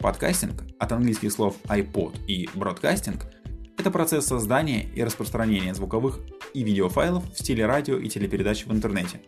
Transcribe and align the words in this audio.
Подкастинг, 0.00 0.62
от 0.78 0.92
английских 0.92 1.32
слов 1.32 1.56
iPod 1.64 2.18
и 2.26 2.46
broadcasting, 2.54 3.20
это 3.76 3.90
процесс 3.90 4.26
создания 4.26 4.84
и 4.94 5.02
распространения 5.02 5.74
звуковых 5.74 6.20
и 6.54 6.62
видеофайлов 6.62 7.24
в 7.32 7.38
стиле 7.38 7.66
радио 7.66 7.98
и 7.98 8.08
телепередач 8.08 8.66
в 8.66 8.72
интернете. 8.72 9.20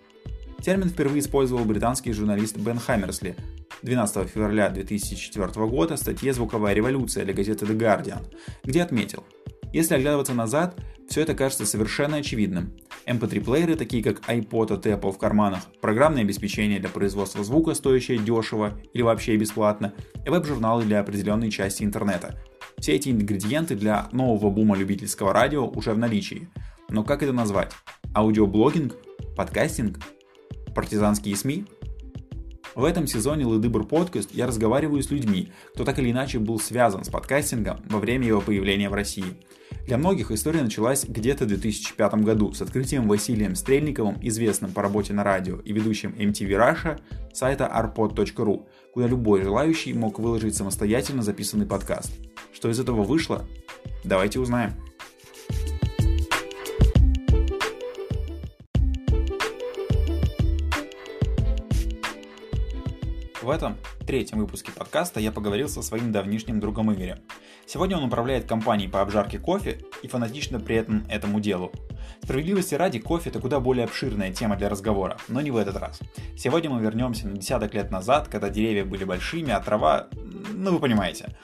Термин 0.63 0.89
впервые 0.89 1.21
использовал 1.21 1.65
британский 1.65 2.13
журналист 2.13 2.57
Бен 2.57 2.79
Хаммерсли 2.79 3.35
12 3.83 4.29
февраля 4.29 4.69
2004 4.71 5.67
года 5.67 5.97
в 5.97 5.99
статье 5.99 6.33
«Звуковая 6.33 6.75
революция» 6.75 7.25
для 7.25 7.35
газеты 7.35 7.65
The 7.65 7.77
Guardian, 7.77 8.25
где 8.65 8.83
отметил, 8.83 9.25
если 9.73 9.95
оглядываться 9.95 10.35
назад, 10.35 10.77
все 11.09 11.23
это 11.23 11.35
кажется 11.35 11.65
совершенно 11.65 12.19
очевидным. 12.19 12.73
MP3-плееры, 13.11 13.75
такие 13.75 14.03
как 14.03 14.21
iPod 14.29 14.73
от 14.73 14.87
Apple 14.87 15.11
в 15.13 15.19
карманах, 15.19 15.61
программное 15.81 16.23
обеспечение 16.23 16.79
для 16.79 16.89
производства 16.89 17.43
звука, 17.43 17.75
стоящее 17.75 18.19
дешево 18.19 18.79
или 18.93 19.03
вообще 19.03 19.37
бесплатно, 19.37 19.93
и 20.25 20.31
веб-журналы 20.31 20.85
для 20.85 21.01
определенной 21.01 21.51
части 21.51 21.83
интернета. 21.83 22.39
Все 22.79 22.95
эти 22.95 23.11
ингредиенты 23.11 23.75
для 23.75 24.09
нового 24.13 24.51
бума 24.51 24.77
любительского 24.77 25.33
радио 25.33 25.69
уже 25.69 25.93
в 25.93 25.99
наличии. 25.99 26.49
Но 26.89 27.03
как 27.05 27.23
это 27.23 27.33
назвать? 27.33 27.73
Аудиоблогинг? 28.15 28.95
Подкастинг? 29.37 29.99
Партизанские 30.75 31.37
СМИ? 31.37 31.67
В 32.81 32.85
этом 32.85 33.07
сезоне 33.07 33.45
Лыдыбр 33.45 33.85
подкаст 33.85 34.31
я 34.33 34.47
разговариваю 34.47 35.03
с 35.03 35.11
людьми, 35.11 35.53
кто 35.75 35.85
так 35.85 35.99
или 35.99 36.13
иначе 36.13 36.39
был 36.39 36.59
связан 36.59 37.05
с 37.05 37.11
подкастингом 37.11 37.83
во 37.91 37.99
время 37.99 38.27
его 38.27 38.41
появления 38.41 38.89
в 38.89 38.95
России. 38.95 39.37
Для 39.87 39.99
многих 39.99 40.31
история 40.31 40.63
началась 40.63 41.05
где-то 41.05 41.45
в 41.45 41.49
2005 41.49 42.15
году 42.25 42.55
с 42.55 42.63
открытием 42.63 43.07
Василием 43.07 43.55
Стрельниковым, 43.55 44.17
известным 44.23 44.73
по 44.73 44.81
работе 44.81 45.13
на 45.13 45.25
радио 45.25 45.59
и 45.59 45.75
ведущим 45.75 46.15
MTV 46.19 46.49
Russia, 46.49 46.99
сайта 47.35 47.71
arpod.ru, 47.71 48.67
куда 48.95 49.07
любой 49.07 49.43
желающий 49.43 49.93
мог 49.93 50.19
выложить 50.19 50.57
самостоятельно 50.57 51.23
записанный 51.23 51.67
подкаст. 51.67 52.11
Что 52.51 52.71
из 52.71 52.81
этого 52.81 53.03
вышло? 53.03 53.45
Давайте 54.05 54.41
узнаем. 54.41 54.73
В 63.51 63.53
этом 63.53 63.77
третьем 64.07 64.39
выпуске 64.39 64.71
подкаста 64.71 65.19
я 65.19 65.33
поговорил 65.33 65.69
со 65.69 65.83
своим 65.83 66.13
давнишним 66.13 66.61
другом 66.61 66.93
Игорем. 66.93 67.19
Сегодня 67.67 67.97
он 67.97 68.05
управляет 68.05 68.45
компанией 68.45 68.89
по 68.89 69.01
обжарке 69.01 69.41
кофе 69.41 69.81
и 70.05 70.07
фанатично 70.07 70.61
при 70.61 70.77
этом 70.77 71.05
этому 71.09 71.41
делу. 71.41 71.73
Справедливости 72.23 72.77
ради, 72.77 73.01
кофе 73.01 73.31
это 73.31 73.41
куда 73.41 73.59
более 73.59 73.87
обширная 73.87 74.33
тема 74.33 74.55
для 74.55 74.69
разговора, 74.69 75.17
но 75.27 75.41
не 75.41 75.51
в 75.51 75.57
этот 75.57 75.79
раз. 75.79 75.99
Сегодня 76.37 76.71
мы 76.71 76.81
вернемся 76.81 77.27
на 77.27 77.39
десяток 77.39 77.75
лет 77.75 77.91
назад, 77.91 78.29
когда 78.29 78.51
деревья 78.51 78.85
были 78.85 79.03
большими, 79.03 79.51
а 79.51 79.59
трава... 79.59 80.07
ну 80.53 80.71
вы 80.71 80.79
понимаете. 80.79 81.35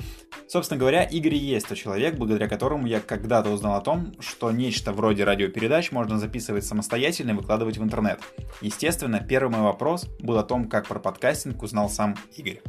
Собственно 0.49 0.79
говоря, 0.79 1.03
Игорь 1.03 1.35
и 1.35 1.39
есть 1.39 1.69
тот 1.69 1.77
человек, 1.77 2.17
благодаря 2.17 2.49
которому 2.49 2.87
я 2.87 3.01
когда-то 3.01 3.51
узнал 3.51 3.75
о 3.75 3.81
том, 3.81 4.13
что 4.21 4.51
нечто 4.53 4.93
вроде 4.93 5.25
радиопередач 5.25 5.91
можно 5.93 6.19
записывать 6.19 6.65
самостоятельно 6.65 7.31
и 7.31 7.35
выкладывать 7.35 7.79
в 7.79 7.83
интернет. 7.83 8.21
Естественно, 8.61 9.21
первый 9.21 9.51
мой 9.51 9.63
вопрос 9.63 10.07
был 10.21 10.39
о 10.39 10.45
том, 10.45 10.69
как 10.69 10.87
про 10.87 11.01
подкастинг 11.01 11.63
узнал 11.63 11.89
сам 11.89 12.17
Игорь. 12.37 12.61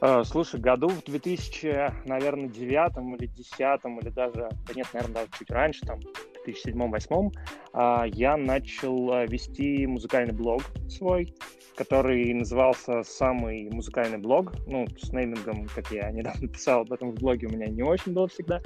Э, 0.00 0.22
слушай, 0.24 0.60
году 0.60 0.88
в 0.88 1.02
2000, 1.04 2.06
наверное, 2.06 2.48
девятом 2.48 3.14
или 3.16 3.26
десятом, 3.26 3.98
или 3.98 4.10
даже, 4.10 4.48
да 4.66 4.74
нет, 4.74 4.86
наверное, 4.92 5.14
даже 5.14 5.28
чуть 5.38 5.50
раньше, 5.50 5.86
там, 5.86 6.00
2007-2008, 6.46 7.32
а, 7.72 8.04
я 8.06 8.36
начал 8.36 9.12
э, 9.12 9.26
вести 9.26 9.86
музыкальный 9.86 10.32
блог 10.32 10.62
свой, 10.88 11.34
который 11.76 12.32
назывался 12.32 13.02
«Самый 13.02 13.68
музыкальный 13.70 14.18
блог». 14.18 14.52
Ну, 14.66 14.86
с 14.98 15.12
неймингом, 15.12 15.66
как 15.74 15.90
я 15.90 16.10
недавно 16.10 16.48
писал 16.52 16.80
об 16.82 16.92
этом 16.92 17.10
в 17.10 17.14
блоге, 17.14 17.46
у 17.46 17.50
меня 17.50 17.66
не 17.66 17.82
очень 17.82 18.12
было 18.12 18.28
всегда. 18.28 18.60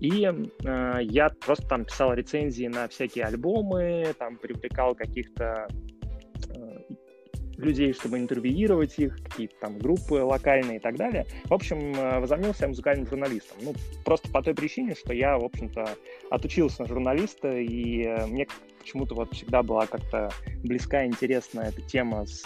И 0.00 0.24
э, 0.24 0.98
я 1.02 1.28
просто 1.44 1.66
там 1.68 1.84
писал 1.84 2.14
рецензии 2.14 2.66
на 2.66 2.88
всякие 2.88 3.26
альбомы, 3.26 4.14
там 4.18 4.36
привлекал 4.36 4.94
каких-то 4.94 5.68
людей, 7.58 7.92
чтобы 7.92 8.18
интервьюировать 8.18 8.98
их, 8.98 9.18
какие-то 9.22 9.54
там 9.60 9.78
группы 9.78 10.14
локальные 10.14 10.76
и 10.76 10.80
так 10.80 10.96
далее. 10.96 11.26
В 11.44 11.54
общем, 11.54 11.94
э, 11.94 12.20
возомнил 12.20 12.54
себя 12.54 12.68
музыкальным 12.68 13.06
журналистом. 13.06 13.58
Ну, 13.62 13.74
просто 14.04 14.30
по 14.30 14.42
той 14.42 14.54
причине, 14.54 14.94
что 14.94 15.12
я, 15.12 15.38
в 15.38 15.44
общем-то, 15.44 15.88
отучился 16.30 16.82
на 16.82 16.88
журналиста, 16.88 17.56
и 17.56 18.02
э, 18.02 18.26
мне 18.26 18.46
почему-то 18.78 19.14
вот 19.14 19.32
всегда 19.34 19.62
была 19.62 19.86
как-то 19.86 20.30
близка 20.62 21.04
и 21.04 21.08
интересна 21.08 21.60
эта 21.62 21.82
тема 21.82 22.26
с 22.26 22.44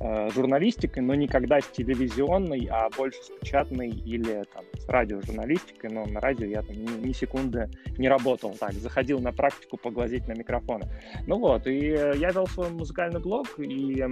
э, 0.00 0.30
журналистикой, 0.30 1.02
но 1.02 1.14
никогда 1.14 1.60
с 1.60 1.66
телевизионной, 1.68 2.68
а 2.70 2.88
больше 2.96 3.22
с 3.22 3.30
печатной 3.40 3.90
или 3.90 4.44
там, 4.52 4.64
с 4.78 4.88
радиожурналистикой, 4.88 5.90
но 5.90 6.06
на 6.06 6.20
радио 6.20 6.46
я 6.46 6.62
там 6.62 6.76
ни, 6.76 7.08
ни 7.08 7.12
секунды 7.12 7.70
не 7.98 8.08
работал 8.08 8.54
так, 8.58 8.72
заходил 8.72 9.20
на 9.20 9.32
практику 9.32 9.76
поглазеть 9.76 10.26
на 10.26 10.32
микрофоны. 10.32 10.86
Ну 11.26 11.38
вот, 11.38 11.66
и 11.66 11.90
э, 11.90 12.14
я 12.16 12.30
вел 12.30 12.46
свой 12.46 12.70
музыкальный 12.70 13.20
блог, 13.20 13.58
и 13.58 14.04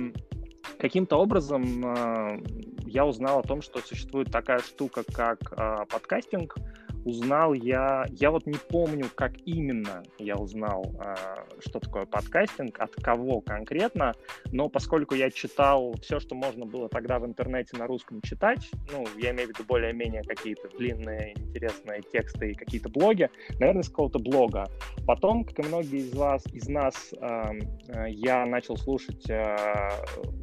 каким-то 0.79 1.17
образом 1.17 1.85
э, 1.85 2.41
я 2.87 3.05
узнал 3.05 3.41
о 3.41 3.43
том, 3.43 3.63
что 3.63 3.81
существует 3.81 4.31
такая 4.31 4.61
штука, 4.61 5.03
как 5.11 5.53
э, 5.53 5.85
подкастинг, 5.91 6.57
узнал 7.05 7.55
я, 7.55 8.07
я 8.11 8.31
вот 8.31 8.47
не 8.47 8.59
помню, 8.69 9.07
как 9.15 9.33
именно 9.45 10.03
я 10.19 10.37
узнал, 10.37 10.85
э, 11.01 11.15
что 11.61 11.81
такое 11.81 12.07
подкастинг, 12.07 12.79
от 12.79 12.95
кого 12.95 13.41
конкретно, 13.41 14.15
но 14.53 14.69
поскольку 14.69 15.15
я 15.15 15.31
читал 15.31 15.95
все, 16.03 16.21
что 16.21 16.35
можно 16.35 16.67
было 16.67 16.89
тогда 16.89 17.19
в 17.19 17.27
интернете 17.27 17.77
на 17.77 17.87
русском 17.87 18.21
читать, 18.23 18.71
ну, 18.93 19.07
я 19.17 19.31
имею 19.31 19.49
в 19.49 19.51
виду 19.51 19.65
более-менее 19.67 20.23
какие-то 20.23 20.69
длинные, 20.77 21.33
интересные 21.39 22.03
тексты 22.03 22.51
и 22.51 22.55
какие-то 22.55 22.89
блоги, 22.89 23.31
наверное, 23.59 23.83
с 23.83 23.89
какого-то 23.89 24.19
блога. 24.19 24.67
Потом, 25.07 25.45
как 25.45 25.59
и 25.61 25.63
многие 25.63 26.01
из 26.01 26.15
вас, 26.15 26.45
из 26.53 26.69
нас, 26.69 27.13
э, 27.21 28.09
я 28.09 28.45
начал 28.47 28.77
слушать 28.77 29.29
э, 29.31 29.57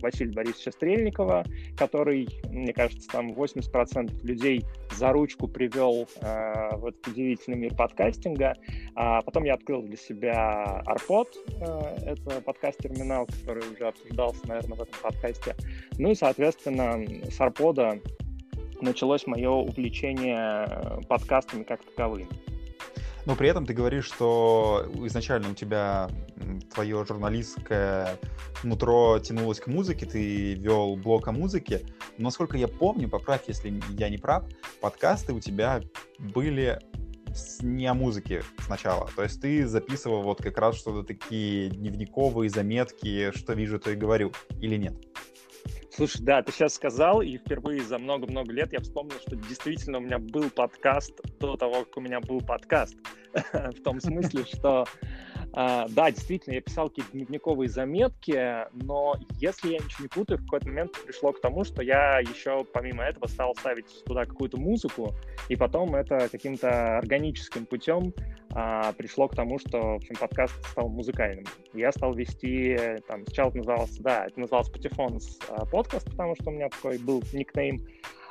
Василия 0.02 0.32
Борисовича 0.32 0.72
Стрельникова, 0.72 1.46
который, 1.78 2.28
мне 2.50 2.74
кажется, 2.74 3.08
там 3.10 3.32
80% 3.34 4.24
людей 4.24 4.66
за 4.92 5.12
ручку 5.12 5.48
привел 5.48 6.08
э, 6.22 6.55
в 6.74 6.86
этот 6.86 7.08
удивительный 7.08 7.58
мир 7.58 7.76
подкастинга. 7.76 8.56
А 8.96 9.22
потом 9.22 9.44
я 9.44 9.54
открыл 9.54 9.82
для 9.82 9.98
себя 9.98 10.84
Arpod, 10.86 11.28
э, 11.60 12.12
это 12.12 12.42
подкаст-терминал, 12.42 13.28
который 13.28 13.64
уже 13.72 13.88
обсуждался, 13.88 14.48
наверное, 14.48 14.78
в 14.78 14.82
этом 14.82 14.96
подкасте. 15.02 15.56
Ну 15.98 16.12
и, 16.12 16.16
соответственно, 16.16 16.94
с 17.30 17.40
Arpod 17.40 18.02
началось 18.82 19.26
мое 19.28 19.50
увлечение 19.50 20.68
подкастами 21.08 21.64
как 21.64 21.84
таковыми. 21.84 22.28
Но 23.26 23.36
при 23.36 23.50
этом 23.50 23.66
ты 23.66 23.74
говоришь, 23.74 24.06
что 24.06 24.86
изначально 25.06 25.50
у 25.50 25.54
тебя 25.54 26.10
твое 26.74 27.04
журналистское 27.06 28.20
нутро 28.64 29.20
тянулось 29.20 29.60
к 29.60 29.68
музыке, 29.68 30.06
ты 30.06 30.54
вел 30.54 30.96
блог 30.96 31.28
о 31.28 31.32
музыке. 31.32 31.82
Но, 32.18 32.26
насколько 32.26 32.58
я 32.58 32.68
помню, 32.68 33.10
поправь, 33.10 33.44
если 33.48 33.82
я 33.98 34.10
не 34.10 34.18
прав, 34.18 34.44
подкасты 34.80 35.34
у 35.34 35.40
тебя 35.40 35.82
были 36.20 36.80
не 37.62 37.86
о 37.88 37.94
музыке 37.94 38.44
сначала. 38.60 39.10
То 39.16 39.24
есть 39.24 39.42
ты 39.42 39.68
записывал 39.68 40.22
вот 40.22 40.42
как 40.42 40.58
раз 40.58 40.78
что-то 40.78 41.04
такие 41.04 41.70
дневниковые 41.70 42.50
заметки, 42.50 43.32
что 43.36 43.54
вижу, 43.54 43.80
то 43.80 43.92
и 43.92 43.96
говорю, 43.96 44.32
или 44.62 44.78
нет? 44.78 44.94
Слушай, 45.96 46.24
да, 46.24 46.44
ты 46.44 46.52
сейчас 46.52 46.74
сказал, 46.74 47.22
и 47.22 47.38
впервые 47.38 47.82
за 47.82 47.98
много-много 47.98 48.52
лет 48.52 48.74
я 48.74 48.82
вспомнил, 48.82 49.16
что 49.26 49.38
действительно 49.38 50.00
у 50.00 50.02
меня 50.02 50.20
был 50.20 50.50
подкаст 50.50 51.14
до 51.40 51.56
того, 51.56 51.86
как 51.86 51.98
у 51.98 52.02
меня 52.02 52.20
был 52.20 52.42
подкаст. 52.42 52.96
В 53.54 53.84
том 53.84 54.00
смысле, 54.00 54.46
что 54.46 54.86
а, 55.58 55.88
да, 55.90 56.12
действительно, 56.12 56.56
я 56.56 56.62
писал 56.62 56.90
какие-то 56.90 57.12
дневниковые 57.14 57.70
заметки, 57.70 58.68
но 58.74 59.16
если 59.40 59.70
я 59.70 59.78
ничего 59.78 60.04
не 60.04 60.08
путаю, 60.10 60.38
в 60.38 60.44
какой-то 60.44 60.68
момент 60.68 60.92
пришло 61.06 61.32
к 61.32 61.40
тому, 61.40 61.64
что 61.64 61.82
я 61.82 62.20
еще 62.20 62.66
помимо 62.74 63.04
этого 63.04 63.28
стал 63.28 63.56
ставить 63.56 64.04
туда 64.04 64.26
какую-то 64.26 64.58
музыку, 64.58 65.14
и 65.48 65.56
потом 65.56 65.96
это 65.96 66.28
каким-то 66.30 66.98
органическим 66.98 67.66
путем 67.66 68.14
а, 68.52 68.92
пришло 68.94 69.30
к 69.30 69.36
тому, 69.36 69.58
что, 69.60 69.80
в 69.80 69.96
общем, 69.96 70.16
подкаст 70.20 70.54
стал 70.72 70.90
музыкальным. 70.90 71.46
Я 71.74 71.92
стал 71.94 72.14
вести, 72.14 72.78
там, 73.08 73.26
сначала 73.26 73.50
это 73.50 73.58
называлось, 73.58 73.98
да, 74.00 74.26
это 74.26 74.40
называлось 74.40 74.70
Патефонс 74.70 75.40
а, 75.50 75.66
подкаст, 75.66 76.10
потому 76.12 76.36
что 76.36 76.50
у 76.50 76.54
меня 76.54 76.68
такой 76.68 76.98
был 76.98 77.24
никнейм, 77.32 77.80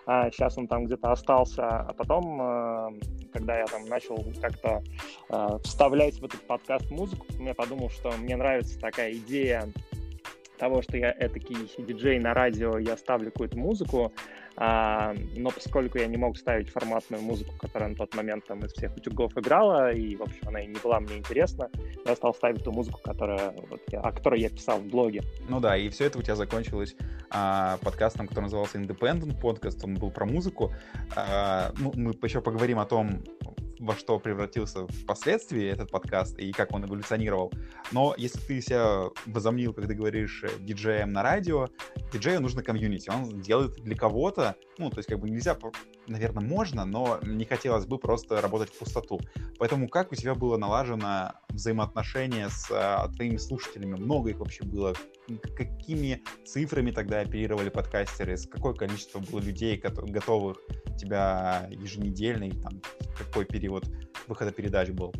а 0.06 0.30
сейчас 0.30 0.58
он 0.58 0.66
там 0.66 0.86
где-то 0.86 1.12
остался, 1.12 1.66
а 1.66 1.92
потом, 1.92 2.40
э, 2.40 3.00
когда 3.32 3.58
я 3.58 3.66
там 3.66 3.86
начал 3.86 4.16
как-то 4.40 4.82
э, 5.30 5.58
вставлять 5.64 6.20
в 6.20 6.24
этот 6.24 6.46
подкаст 6.46 6.90
музыку, 6.90 7.26
я 7.38 7.54
подумал, 7.54 7.90
что 7.90 8.12
мне 8.12 8.36
нравится 8.36 8.78
такая 8.78 9.12
идея 9.12 9.72
того, 10.58 10.82
что 10.82 10.96
я 10.96 11.12
этакий 11.12 11.56
диджей 11.78 12.18
на 12.18 12.34
радио, 12.34 12.78
я 12.78 12.96
ставлю 12.96 13.30
какую-то 13.32 13.58
музыку, 13.58 14.12
но 14.56 15.50
поскольку 15.50 15.98
я 15.98 16.06
не 16.06 16.16
мог 16.16 16.36
ставить 16.36 16.68
форматную 16.70 17.22
музыку, 17.22 17.54
которая 17.58 17.88
на 17.88 17.96
тот 17.96 18.14
момент 18.14 18.46
там 18.46 18.64
из 18.64 18.72
всех 18.72 18.96
утюгов 18.96 19.36
играла, 19.36 19.92
и, 19.92 20.14
в 20.16 20.22
общем, 20.22 20.48
она 20.48 20.60
и 20.60 20.66
не 20.66 20.78
была 20.78 21.00
мне 21.00 21.18
интересна, 21.18 21.70
я 22.06 22.14
стал 22.14 22.34
ставить 22.34 22.62
ту 22.62 22.72
музыку, 22.72 23.00
которая, 23.02 23.52
вот, 23.68 23.80
я, 23.90 24.00
о 24.00 24.12
которой 24.12 24.40
я 24.40 24.50
писал 24.50 24.78
в 24.78 24.86
блоге. 24.86 25.22
Ну 25.48 25.60
да, 25.60 25.76
и 25.76 25.88
все 25.88 26.04
это 26.04 26.18
у 26.18 26.22
тебя 26.22 26.36
закончилось 26.36 26.94
а, 27.30 27.78
подкастом, 27.78 28.28
который 28.28 28.44
назывался 28.44 28.78
Independent 28.78 29.40
Podcast, 29.40 29.80
он 29.82 29.94
был 29.94 30.10
про 30.10 30.24
музыку. 30.24 30.72
А, 31.16 31.72
ну, 31.78 31.92
мы 31.96 32.14
еще 32.22 32.40
поговорим 32.40 32.78
о 32.78 32.86
том, 32.86 33.24
во 33.84 33.94
что 33.94 34.18
превратился 34.18 34.86
впоследствии 34.86 35.66
этот 35.66 35.90
подкаст 35.90 36.38
и 36.38 36.52
как 36.52 36.72
он 36.72 36.86
эволюционировал. 36.86 37.52
Но 37.92 38.14
если 38.16 38.40
ты 38.40 38.60
себя 38.62 39.10
возомнил, 39.26 39.74
как 39.74 39.86
ты 39.86 39.94
говоришь, 39.94 40.42
диджеем 40.60 41.12
на 41.12 41.22
радио, 41.22 41.68
диджею 42.12 42.40
нужно 42.40 42.62
комьюнити. 42.62 43.10
Он 43.10 43.40
делает 43.40 43.74
для 43.74 43.94
кого-то, 43.94 44.56
ну, 44.78 44.90
то 44.90 44.98
есть 44.98 45.08
как 45.08 45.20
бы 45.20 45.28
нельзя, 45.28 45.56
наверное, 46.06 46.44
можно, 46.44 46.84
но 46.84 47.18
не 47.22 47.44
хотелось 47.44 47.86
бы 47.86 47.98
просто 47.98 48.40
работать 48.40 48.70
в 48.70 48.78
пустоту. 48.78 49.20
Поэтому 49.58 49.88
как 49.88 50.12
у 50.12 50.14
тебя 50.14 50.34
было 50.34 50.56
налажено 50.56 51.32
взаимоотношение 51.48 52.48
с 52.48 52.68
а, 52.70 53.08
твоими 53.08 53.36
слушателями? 53.36 53.94
Много 53.94 54.30
их 54.30 54.38
вообще 54.38 54.64
было? 54.64 54.94
Какими 55.56 56.22
цифрами 56.44 56.90
тогда 56.90 57.20
оперировали 57.20 57.68
подкастеры? 57.68 58.36
С 58.36 58.46
какое 58.46 58.74
количество 58.74 59.20
было 59.20 59.40
людей, 59.40 59.76
готовых 59.76 60.58
тебя 60.98 61.68
еженедельно, 61.70 62.44
и 62.44 62.52
там 62.52 62.80
какой 63.16 63.44
период 63.44 63.84
выхода 64.26 64.52
передач 64.52 64.90
был? 64.90 65.12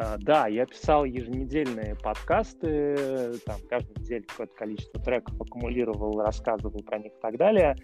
Uh, 0.00 0.16
да, 0.18 0.46
я 0.46 0.64
писал 0.64 1.04
еженедельные 1.04 1.94
подкасты, 1.94 3.34
там 3.44 3.56
каждую 3.68 3.98
неделю 3.98 4.24
какое-то 4.28 4.54
количество 4.54 5.02
треков 5.02 5.38
аккумулировал, 5.38 6.22
рассказывал 6.22 6.80
про 6.82 6.98
них 6.98 7.12
и 7.12 7.20
так 7.20 7.36
далее. 7.36 7.76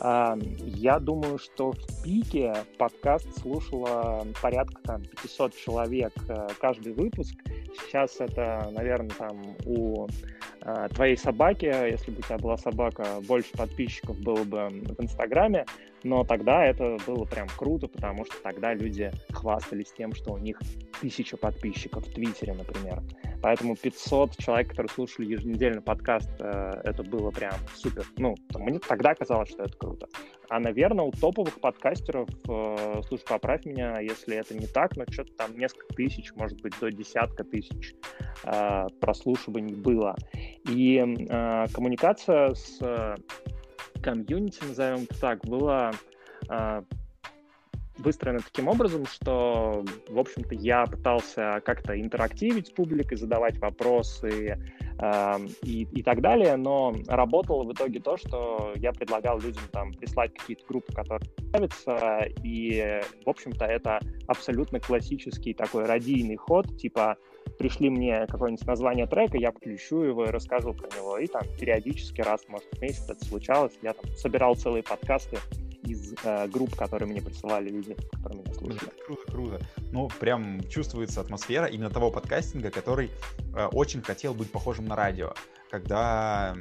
Uh, 0.00 0.42
я 0.64 0.98
думаю, 0.98 1.36
что 1.36 1.72
в 1.72 2.02
пике 2.02 2.54
подкаст 2.78 3.26
слушало 3.38 4.26
порядка 4.40 4.80
там 4.82 5.02
500 5.22 5.56
человек 5.56 6.12
uh, 6.28 6.50
каждый 6.58 6.94
выпуск. 6.94 7.34
Сейчас 7.74 8.18
это, 8.18 8.70
наверное, 8.72 9.10
там 9.18 9.38
у 9.66 10.08
твоей 10.94 11.16
собаки, 11.16 11.66
если 11.66 12.10
бы 12.10 12.18
у 12.18 12.22
тебя 12.22 12.38
была 12.38 12.56
собака, 12.56 13.20
больше 13.26 13.52
подписчиков 13.52 14.18
было 14.20 14.44
бы 14.44 14.68
в 14.68 15.02
Инстаграме. 15.02 15.64
Но 16.04 16.24
тогда 16.24 16.64
это 16.64 16.96
было 17.06 17.24
прям 17.24 17.48
круто, 17.56 17.88
потому 17.88 18.24
что 18.24 18.34
тогда 18.42 18.72
люди 18.72 19.10
хвастались 19.32 19.92
тем, 19.96 20.14
что 20.14 20.32
у 20.32 20.38
них 20.38 20.60
тысяча 21.00 21.36
подписчиков 21.36 22.06
в 22.06 22.12
Твиттере, 22.12 22.54
например. 22.54 23.02
Поэтому 23.42 23.76
500 23.76 24.36
человек, 24.36 24.70
которые 24.70 24.90
слушали 24.90 25.26
еженедельно 25.26 25.80
подкаст, 25.80 26.30
э, 26.40 26.80
это 26.84 27.02
было 27.02 27.30
прям 27.30 27.54
супер. 27.74 28.04
Ну, 28.16 28.34
мне 28.54 28.78
тогда 28.80 29.14
казалось, 29.14 29.50
что 29.50 29.64
это 29.64 29.76
круто. 29.76 30.08
А, 30.48 30.58
наверное, 30.60 31.04
у 31.04 31.12
топовых 31.12 31.60
подкастеров, 31.60 32.28
э, 32.48 33.00
слушай, 33.06 33.24
поправь 33.28 33.64
меня, 33.64 34.00
если 34.00 34.36
это 34.36 34.54
не 34.54 34.66
так, 34.66 34.96
но 34.96 35.04
что-то 35.10 35.32
там 35.34 35.56
несколько 35.56 35.94
тысяч, 35.94 36.32
может 36.34 36.60
быть, 36.62 36.74
до 36.80 36.90
десятка 36.90 37.44
тысяч 37.44 37.94
э, 38.44 38.86
прослушиваний 39.00 39.74
было. 39.74 40.16
И 40.68 41.26
коммуникация 41.72 42.54
с 42.54 42.78
комьюнити, 44.02 44.64
назовем 44.64 45.04
это 45.04 45.20
так, 45.20 45.44
было 45.44 45.92
э, 46.48 46.82
выстроено 47.98 48.40
таким 48.40 48.68
образом, 48.68 49.06
что, 49.06 49.84
в 50.08 50.18
общем-то, 50.18 50.54
я 50.54 50.84
пытался 50.86 51.60
как-то 51.64 52.00
интерактивить 52.00 52.68
с 52.68 52.70
публикой, 52.70 53.16
задавать 53.16 53.58
вопросы 53.58 54.58
э, 54.98 55.38
и, 55.62 55.82
и 55.82 56.02
так 56.02 56.20
далее, 56.20 56.56
но 56.56 56.94
работало 57.08 57.64
в 57.64 57.72
итоге 57.72 58.00
то, 58.00 58.16
что 58.16 58.72
я 58.76 58.92
предлагал 58.92 59.40
людям 59.40 59.62
там 59.72 59.92
прислать 59.92 60.32
какие-то 60.34 60.64
группы, 60.66 60.92
которые 60.92 61.28
нравятся, 61.52 62.28
и, 62.42 63.00
в 63.24 63.28
общем-то, 63.28 63.64
это 63.64 64.00
абсолютно 64.26 64.80
классический 64.80 65.54
такой 65.54 65.84
радийный 65.84 66.36
ход, 66.36 66.76
типа 66.76 67.16
пришли 67.58 67.90
мне 67.90 68.26
какое-нибудь 68.26 68.66
название 68.66 69.06
трека, 69.06 69.36
я 69.36 69.50
включу 69.50 70.02
его 70.02 70.26
и 70.26 70.30
расскажу 70.30 70.72
про 70.72 70.88
него. 70.96 71.18
И 71.18 71.26
там 71.26 71.42
периодически 71.58 72.20
раз, 72.20 72.42
может, 72.48 72.68
в 72.72 72.80
месяц 72.80 73.08
это 73.08 73.24
случалось. 73.24 73.72
Я 73.82 73.92
там 73.92 74.10
собирал 74.16 74.54
целые 74.54 74.82
подкасты 74.82 75.38
из 75.82 76.14
э, 76.22 76.48
групп, 76.48 76.74
которые 76.76 77.08
мне 77.08 77.20
присылали 77.20 77.68
люди, 77.70 77.96
которые 78.12 78.42
меня 78.42 78.54
слушали. 78.54 78.90
Круто, 79.04 79.32
круто. 79.32 79.60
Ну, 79.92 80.08
прям 80.20 80.60
чувствуется 80.68 81.20
атмосфера 81.20 81.66
именно 81.66 81.90
того 81.90 82.10
подкастинга, 82.10 82.70
который 82.70 83.10
э, 83.54 83.66
очень 83.66 84.02
хотел 84.02 84.34
быть 84.34 84.50
похожим 84.50 84.86
на 84.86 84.96
радио. 84.96 85.34
Когда 85.70 86.56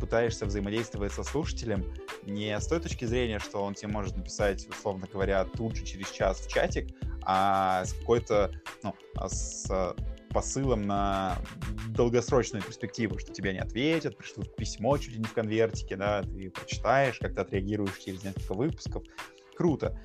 пытаешься 0.00 0.46
взаимодействовать 0.46 1.12
со 1.12 1.24
слушателем 1.24 1.84
не 2.24 2.58
с 2.58 2.66
той 2.66 2.80
точки 2.80 3.04
зрения, 3.04 3.38
что 3.38 3.62
он 3.62 3.74
тебе 3.74 3.88
может 3.88 4.16
написать, 4.16 4.68
условно 4.68 5.08
говоря, 5.10 5.44
тут 5.44 5.76
же 5.76 5.84
через 5.84 6.10
час 6.10 6.40
в 6.40 6.48
чатик, 6.48 6.88
а 7.22 7.84
с 7.84 7.92
какой-то, 7.92 8.52
ну, 8.82 8.94
а 9.14 9.28
с 9.28 9.94
посылом 10.36 10.82
на 10.82 11.38
долгосрочную 11.94 12.62
перспективу, 12.62 13.18
что 13.18 13.32
тебе 13.32 13.54
не 13.54 13.58
ответят, 13.58 14.18
пришлют 14.18 14.54
письмо 14.54 14.98
чуть 14.98 15.14
ли 15.14 15.18
не 15.20 15.24
в 15.24 15.32
конвертике, 15.32 15.96
да, 15.96 16.20
ты 16.24 16.50
прочитаешь, 16.50 17.18
как 17.18 17.34
ты 17.34 17.40
отреагируешь 17.40 17.96
через 17.96 18.22
несколько 18.22 18.52
выпусков. 18.52 19.02
Круто. 19.56 19.98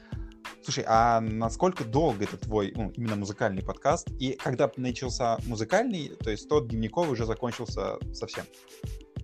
Слушай, 0.63 0.86
а 0.88 1.19
насколько 1.19 1.83
долго 1.83 2.24
это 2.24 2.38
твой, 2.38 2.72
ну, 2.74 2.92
именно 2.92 3.18
музыкальный 3.18 3.62
подкаст? 3.62 4.10
И 4.22 4.38
когда 4.42 4.72
начался 4.78 5.38
музыкальный, 5.48 6.16
то 6.16 6.31
есть 6.31 6.48
тот 6.48 6.69
дневниковый 6.69 7.12
уже 7.12 7.25
закончился 7.25 7.98
совсем? 8.13 8.45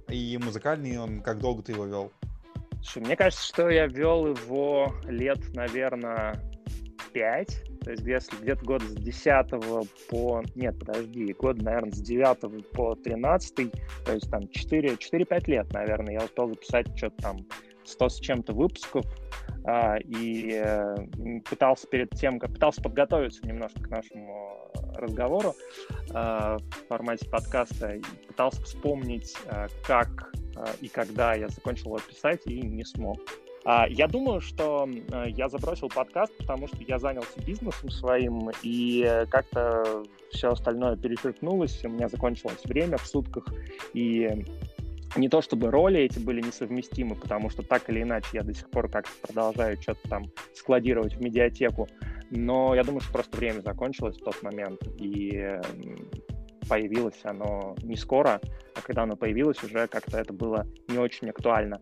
И 0.10 0.38
музыкальный, 0.38 0.98
он, 0.98 1.22
как 1.22 1.40
долго 1.40 1.64
ты 1.64 1.72
его 1.72 1.86
вел? 1.86 2.12
Слушай, 2.84 3.06
мне 3.06 3.16
кажется, 3.16 3.48
что 3.48 3.70
я 3.70 3.88
вел 3.88 4.28
его 4.28 4.94
лет, 5.06 5.40
наверное, 5.56 6.36
пять. 7.14 7.64
То 7.88 7.92
есть 7.92 8.06
если 8.06 8.36
где-то 8.42 8.66
год 8.66 8.82
с 8.82 8.96
10 8.96 9.50
по... 10.10 10.44
Нет, 10.56 10.78
подожди, 10.78 11.32
год, 11.32 11.62
наверное, 11.62 11.94
с 11.94 12.02
9 12.02 12.70
по 12.72 12.96
13, 12.96 13.72
то 14.04 14.12
есть 14.12 14.30
там 14.30 14.42
4-5 14.42 15.50
лет, 15.50 15.72
наверное, 15.72 16.16
я 16.16 16.26
успел 16.26 16.50
записать 16.50 16.86
что-то 16.98 17.16
там 17.22 17.38
100 17.86 18.10
с 18.10 18.20
чем-то 18.20 18.52
выпусков, 18.52 19.06
а, 19.64 19.96
и 20.00 20.62
э, 20.62 20.98
пытался 21.50 21.88
перед 21.88 22.10
тем, 22.10 22.40
как 22.40 22.52
пытался 22.52 22.82
подготовиться 22.82 23.48
немножко 23.48 23.82
к 23.82 23.90
нашему 23.90 24.70
разговору 24.96 25.56
э, 26.10 26.14
в 26.14 26.88
формате 26.90 27.30
подкаста, 27.30 27.94
и 27.94 28.02
пытался 28.28 28.62
вспомнить, 28.64 29.34
э, 29.46 29.68
как 29.86 30.34
и 30.82 30.90
когда 30.90 31.36
я 31.36 31.48
закончил 31.48 31.96
его 31.96 32.00
писать, 32.00 32.42
и 32.48 32.60
не 32.64 32.84
смог. 32.84 33.22
А, 33.70 33.86
я 33.90 34.08
думаю, 34.08 34.40
что 34.40 34.88
я 35.26 35.50
забросил 35.50 35.90
подкаст, 35.90 36.32
потому 36.38 36.70
что 36.70 36.78
я 36.88 37.00
занялся 37.00 37.42
бизнесом 37.46 37.90
своим, 37.90 38.50
и 38.64 39.26
как-то 39.30 40.06
все 40.32 40.54
остальное 40.54 40.96
перечеркнулось, 40.96 41.84
у 41.84 41.90
меня 41.90 42.08
закончилось 42.08 42.64
время 42.64 42.96
в 42.98 43.06
сутках, 43.06 43.44
и 43.94 44.46
не 45.18 45.28
то 45.28 45.42
чтобы 45.42 45.70
роли 45.70 46.00
эти 46.00 46.18
были 46.18 46.40
несовместимы, 46.40 47.16
потому 47.16 47.50
что 47.50 47.62
так 47.62 47.90
или 47.90 48.04
иначе 48.04 48.30
я 48.32 48.44
до 48.44 48.54
сих 48.54 48.70
пор 48.70 48.90
как-то 48.90 49.12
продолжаю 49.22 49.76
что-то 49.82 50.08
там 50.08 50.32
складировать 50.54 51.16
в 51.16 51.22
медиатеку, 51.22 51.90
но 52.32 52.74
я 52.74 52.86
думаю, 52.86 53.02
что 53.02 53.12
просто 53.12 53.36
время 53.36 53.60
закончилось 53.60 54.16
в 54.16 54.24
тот 54.24 54.42
момент, 54.44 54.80
и 54.98 55.60
появилось 56.70 57.20
оно 57.24 57.76
не 57.84 57.98
скоро, 57.98 58.40
а 58.76 58.82
когда 58.82 59.04
оно 59.04 59.18
появилось, 59.18 59.62
уже 59.62 59.90
как-то 59.90 60.18
это 60.18 60.32
было 60.32 60.66
не 60.88 61.00
очень 61.00 61.30
актуально 61.30 61.82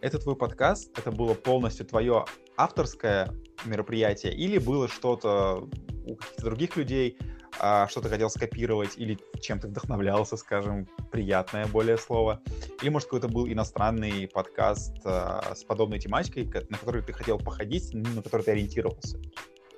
это 0.00 0.18
твой 0.18 0.36
подкаст, 0.36 0.96
это 0.98 1.10
было 1.10 1.34
полностью 1.34 1.86
твое 1.86 2.24
авторское 2.56 3.30
мероприятие, 3.64 4.34
или 4.34 4.58
было 4.58 4.88
что-то 4.88 5.68
у 6.06 6.16
каких-то 6.16 6.44
других 6.44 6.76
людей, 6.76 7.18
а, 7.58 7.88
что-то 7.88 8.08
хотел 8.08 8.30
скопировать, 8.30 8.96
или 8.96 9.18
чем-то 9.40 9.68
вдохновлялся, 9.68 10.36
скажем, 10.36 10.86
приятное 11.10 11.66
более 11.66 11.98
слово, 11.98 12.40
или, 12.80 12.88
может, 12.88 13.08
какой-то 13.08 13.28
был 13.28 13.46
иностранный 13.46 14.28
подкаст 14.28 14.96
а, 15.04 15.54
с 15.54 15.64
подобной 15.64 15.98
тематикой, 15.98 16.44
на 16.68 16.78
который 16.78 17.02
ты 17.02 17.12
хотел 17.12 17.38
походить, 17.38 17.92
на 17.92 18.22
который 18.22 18.42
ты 18.42 18.52
ориентировался? 18.52 19.18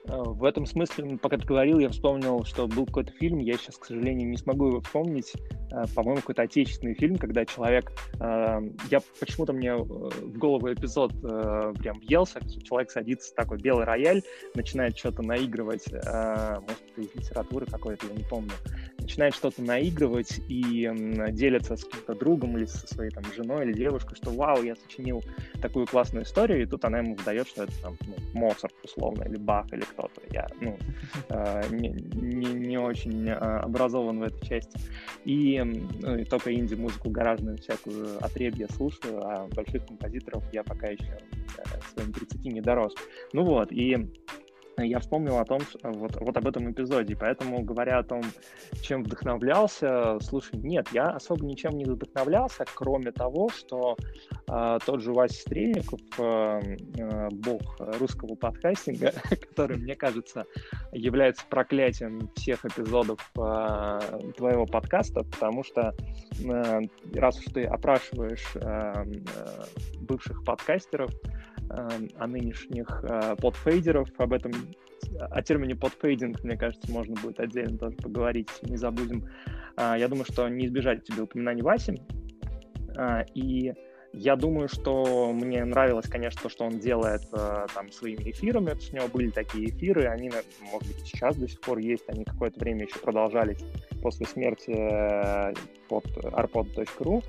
Э, 0.04 0.22
в 0.24 0.44
этом 0.44 0.66
смысле, 0.66 1.18
пока 1.18 1.38
ты 1.38 1.46
говорил, 1.46 1.78
я 1.78 1.88
вспомнил, 1.88 2.44
что 2.44 2.66
был 2.66 2.86
какой-то 2.86 3.12
фильм, 3.12 3.38
я 3.38 3.56
сейчас, 3.56 3.76
к 3.76 3.86
сожалению, 3.86 4.28
не 4.28 4.36
смогу 4.36 4.68
его 4.68 4.80
вспомнить, 4.80 5.32
э, 5.70 5.84
по-моему, 5.94 6.20
какой-то 6.20 6.42
отечественный 6.42 6.94
фильм, 6.94 7.16
когда 7.16 7.44
человек, 7.44 7.92
э, 8.20 8.60
я 8.90 9.00
почему-то 9.20 9.52
мне 9.52 9.76
в 9.76 10.38
голову 10.38 10.72
эпизод 10.72 11.12
прям 11.20 11.98
въелся, 12.00 12.40
человек 12.64 12.90
садится 12.90 13.34
такой 13.34 13.58
белый 13.58 13.84
рояль, 13.84 14.22
начинает 14.54 14.96
что-то 14.98 15.22
наигрывать, 15.22 15.86
может, 15.92 16.04
это 16.04 17.00
из 17.00 17.14
литературы 17.14 17.66
какой-то, 17.66 18.06
я 18.06 18.14
не 18.14 18.24
помню, 18.24 18.52
начинает 19.02 19.34
что-то 19.34 19.62
наигрывать 19.62 20.40
и 20.48 20.90
делится 21.30 21.76
с 21.76 21.84
каким-то 21.84 22.14
другом 22.14 22.56
или 22.56 22.66
со 22.66 22.86
своей 22.86 23.10
там 23.10 23.24
женой 23.34 23.64
или 23.64 23.72
девушкой, 23.72 24.16
что 24.16 24.30
вау, 24.30 24.62
я 24.62 24.76
сочинил 24.76 25.22
такую 25.60 25.86
классную 25.86 26.24
историю, 26.24 26.62
и 26.62 26.66
тут 26.66 26.84
она 26.84 26.98
ему 26.98 27.14
выдает, 27.14 27.48
что 27.48 27.64
это 27.64 27.72
там 27.82 27.96
ну, 28.06 28.14
Моцарт 28.32 28.74
условно, 28.82 29.24
или 29.24 29.36
Бах, 29.36 29.72
или 29.72 29.82
кто-то. 29.82 30.20
Я 30.30 30.48
ну, 30.60 30.76
э, 31.28 31.62
не, 31.70 31.88
не, 31.88 32.52
не 32.52 32.78
очень 32.78 33.28
э, 33.28 33.34
образован 33.34 34.20
в 34.20 34.22
этой 34.22 34.46
части. 34.46 34.78
И, 35.24 35.60
ну, 35.62 36.16
и 36.16 36.24
только 36.24 36.52
инди-музыку 36.54 37.10
гаражную 37.10 37.58
всякую 37.58 38.24
отребье 38.24 38.68
слушаю, 38.68 39.22
а 39.24 39.48
больших 39.48 39.86
композиторов 39.86 40.44
я 40.52 40.62
пока 40.62 40.88
еще 40.88 41.18
э, 41.58 41.62
своим 41.94 42.12
30 42.12 42.44
не 42.44 42.60
дорос. 42.60 42.94
Ну 43.32 43.44
вот, 43.44 43.72
и 43.72 44.10
я 44.78 44.98
вспомнил 45.00 45.38
о 45.38 45.44
том, 45.44 45.60
вот, 45.82 46.16
вот 46.20 46.36
об 46.36 46.46
этом 46.46 46.70
эпизоде. 46.70 47.16
Поэтому, 47.16 47.62
говоря 47.62 47.98
о 47.98 48.02
том, 48.02 48.22
чем 48.80 49.02
вдохновлялся, 49.02 50.18
слушай, 50.20 50.56
нет, 50.56 50.88
я 50.92 51.10
особо 51.10 51.44
ничем 51.44 51.76
не 51.76 51.84
вдохновлялся, 51.84 52.64
кроме 52.74 53.12
того, 53.12 53.48
что 53.50 53.96
э, 54.48 54.78
тот 54.84 55.00
же 55.02 55.12
Вася 55.12 55.40
Стрельников, 55.40 56.00
э, 56.18 56.76
э, 56.96 57.28
бог 57.30 57.76
русского 57.98 58.34
подкастинга, 58.34 59.12
который, 59.30 59.76
мне 59.76 59.94
кажется, 59.94 60.44
является 60.92 61.44
проклятием 61.48 62.30
всех 62.36 62.64
эпизодов 62.64 63.30
э, 63.38 63.98
твоего 64.36 64.66
подкаста, 64.66 65.22
потому 65.24 65.64
что 65.64 65.94
э, 66.44 66.80
раз 67.14 67.38
уж 67.38 67.44
ты 67.52 67.64
опрашиваешь 67.64 68.52
э, 68.54 68.60
э, 68.60 69.04
бывших 70.00 70.44
подкастеров, 70.44 71.10
о 71.72 72.26
нынешних 72.26 73.04
э, 73.04 73.36
подфейдеров, 73.36 74.08
об 74.18 74.32
этом, 74.32 74.52
о 75.18 75.42
термине 75.42 75.74
подфейдинг, 75.74 76.42
мне 76.44 76.56
кажется, 76.56 76.90
можно 76.92 77.14
будет 77.20 77.40
отдельно 77.40 77.78
тоже 77.78 77.96
поговорить, 77.96 78.50
не 78.62 78.76
забудем. 78.76 79.28
А, 79.76 79.96
я 79.96 80.08
думаю, 80.08 80.26
что 80.26 80.48
не 80.48 80.66
избежать 80.66 81.04
тебе 81.04 81.22
упоминаний 81.22 81.62
Васи. 81.62 82.00
А, 82.96 83.24
и 83.34 83.72
я 84.12 84.36
думаю, 84.36 84.68
что 84.68 85.32
мне 85.32 85.64
нравилось, 85.64 86.06
конечно, 86.06 86.42
то, 86.42 86.48
что 86.50 86.64
он 86.64 86.78
делает 86.78 87.22
э, 87.32 87.66
там 87.74 87.90
своими 87.90 88.30
эфирами. 88.30 88.72
У 88.92 88.94
него 88.94 89.08
были 89.08 89.30
такие 89.30 89.70
эфиры, 89.70 90.06
они, 90.06 90.30
может 90.70 90.86
быть, 90.86 90.98
сейчас 91.06 91.36
до 91.36 91.48
сих 91.48 91.60
пор 91.62 91.78
есть, 91.78 92.04
они 92.08 92.24
какое-то 92.24 92.60
время 92.60 92.84
еще 92.84 92.98
продолжались 92.98 93.64
после 94.02 94.26
смерти 94.26 94.70
э, 94.70 95.54
под 95.88 96.04
arpod.ru, 96.18 97.22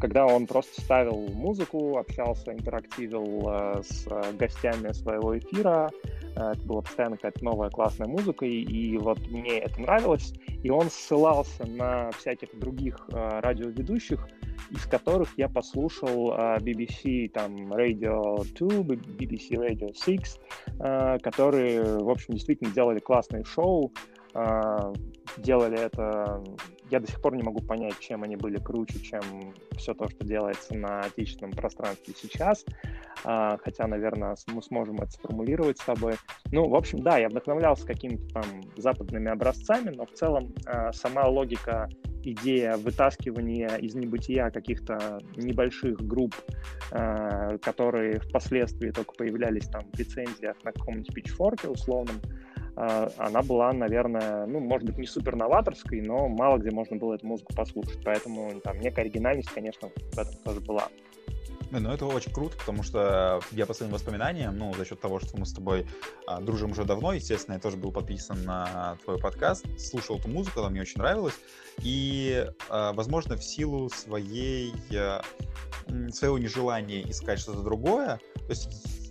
когда 0.00 0.26
он 0.26 0.46
просто 0.46 0.80
ставил 0.80 1.28
музыку, 1.34 1.98
общался, 1.98 2.52
интерактивил 2.52 3.48
э, 3.48 3.82
с 3.82 4.06
гостями 4.34 4.92
своего 4.92 5.38
эфира. 5.38 5.90
Это 6.34 6.60
была 6.64 6.80
постоянно 6.80 7.16
какая-то 7.16 7.44
новая 7.44 7.68
классная 7.68 8.06
музыка, 8.06 8.46
и, 8.46 8.96
вот 8.96 9.18
мне 9.28 9.58
это 9.58 9.80
нравилось. 9.80 10.32
И 10.62 10.70
он 10.70 10.88
ссылался 10.88 11.66
на 11.66 12.10
всяких 12.12 12.58
других 12.58 13.06
радиоведущих, 13.10 14.26
из 14.70 14.86
которых 14.86 15.36
я 15.36 15.50
послушал 15.50 16.32
BBC 16.32 17.28
там 17.28 17.74
Radio 17.74 18.46
2, 18.58 18.96
BBC 19.18 19.50
Radio 19.50 19.92
6, 19.94 20.40
которые, 21.22 21.98
в 21.98 22.08
общем, 22.08 22.32
действительно 22.32 22.72
делали 22.72 22.98
классные 22.98 23.44
шоу, 23.44 23.92
а, 24.34 24.92
делали 25.38 25.78
это... 25.78 26.42
Я 26.92 27.00
до 27.00 27.06
сих 27.06 27.22
пор 27.22 27.34
не 27.34 27.42
могу 27.42 27.60
понять, 27.62 27.98
чем 28.00 28.22
они 28.22 28.36
были 28.36 28.58
круче, 28.58 29.00
чем 29.00 29.22
все 29.78 29.94
то, 29.94 30.10
что 30.10 30.26
делается 30.26 30.74
на 30.74 31.00
отечественном 31.00 31.52
пространстве 31.52 32.12
сейчас. 32.14 32.66
А, 33.24 33.56
хотя, 33.64 33.86
наверное, 33.86 34.36
мы 34.48 34.62
сможем 34.62 34.96
это 34.96 35.10
сформулировать 35.10 35.78
с 35.78 35.84
тобой. 35.86 36.16
Ну, 36.50 36.68
в 36.68 36.74
общем, 36.74 37.02
да, 37.02 37.16
я 37.16 37.30
вдохновлялся 37.30 37.86
какими-то 37.86 38.28
там 38.34 38.44
западными 38.76 39.30
образцами, 39.30 39.88
но 39.88 40.04
в 40.04 40.12
целом 40.12 40.52
а, 40.66 40.92
сама 40.92 41.26
логика 41.28 41.88
идея 42.24 42.76
вытаскивания 42.76 43.76
из 43.76 43.94
небытия 43.94 44.50
каких-то 44.50 45.18
небольших 45.34 46.06
групп, 46.06 46.36
которые 46.88 48.20
впоследствии 48.20 48.92
только 48.92 49.12
появлялись 49.14 49.66
там 49.66 49.82
в 49.92 49.98
рецензиях 49.98 50.54
на 50.62 50.70
каком-нибудь 50.70 51.12
пичфорке 51.12 51.66
условном, 51.66 52.20
а, 52.22 52.41
она 52.74 53.42
была, 53.42 53.72
наверное, 53.72 54.46
ну, 54.46 54.60
может 54.60 54.86
быть, 54.86 54.98
не 54.98 55.06
супер 55.06 55.36
новаторской, 55.36 56.00
но 56.00 56.28
мало 56.28 56.58
где 56.58 56.70
можно 56.70 56.96
было 56.96 57.14
эту 57.14 57.26
музыку 57.26 57.54
послушать. 57.54 57.98
Поэтому 58.04 58.60
там 58.60 58.80
некая 58.80 59.02
оригинальность, 59.02 59.50
конечно, 59.50 59.88
в 60.12 60.18
этом 60.18 60.34
тоже 60.44 60.60
была. 60.60 60.88
Ну, 61.80 61.90
это 61.90 62.04
очень 62.04 62.32
круто, 62.32 62.54
потому 62.58 62.82
что 62.82 63.40
я 63.50 63.64
по 63.64 63.72
своим 63.72 63.92
воспоминаниям, 63.92 64.56
ну, 64.58 64.74
за 64.74 64.84
счет 64.84 65.00
того, 65.00 65.20
что 65.20 65.38
мы 65.38 65.46
с 65.46 65.54
тобой 65.54 65.86
а, 66.26 66.38
дружим 66.38 66.72
уже 66.72 66.84
давно, 66.84 67.14
естественно, 67.14 67.54
я 67.54 67.60
тоже 67.60 67.78
был 67.78 67.92
подписан 67.92 68.44
на 68.44 68.98
твой 69.04 69.18
подкаст, 69.18 69.64
слушал 69.80 70.18
эту 70.18 70.28
музыку, 70.28 70.60
она 70.60 70.68
мне 70.68 70.82
очень 70.82 70.98
нравилась, 70.98 71.34
и, 71.82 72.46
а, 72.68 72.92
возможно, 72.92 73.36
в 73.36 73.42
силу 73.42 73.88
своей, 73.88 74.74
а, 74.94 75.22
своего 76.10 76.36
нежелания 76.36 77.08
искать 77.08 77.38
что-то 77.38 77.62
другое, 77.62 78.20
то 78.34 78.50
есть 78.50 79.01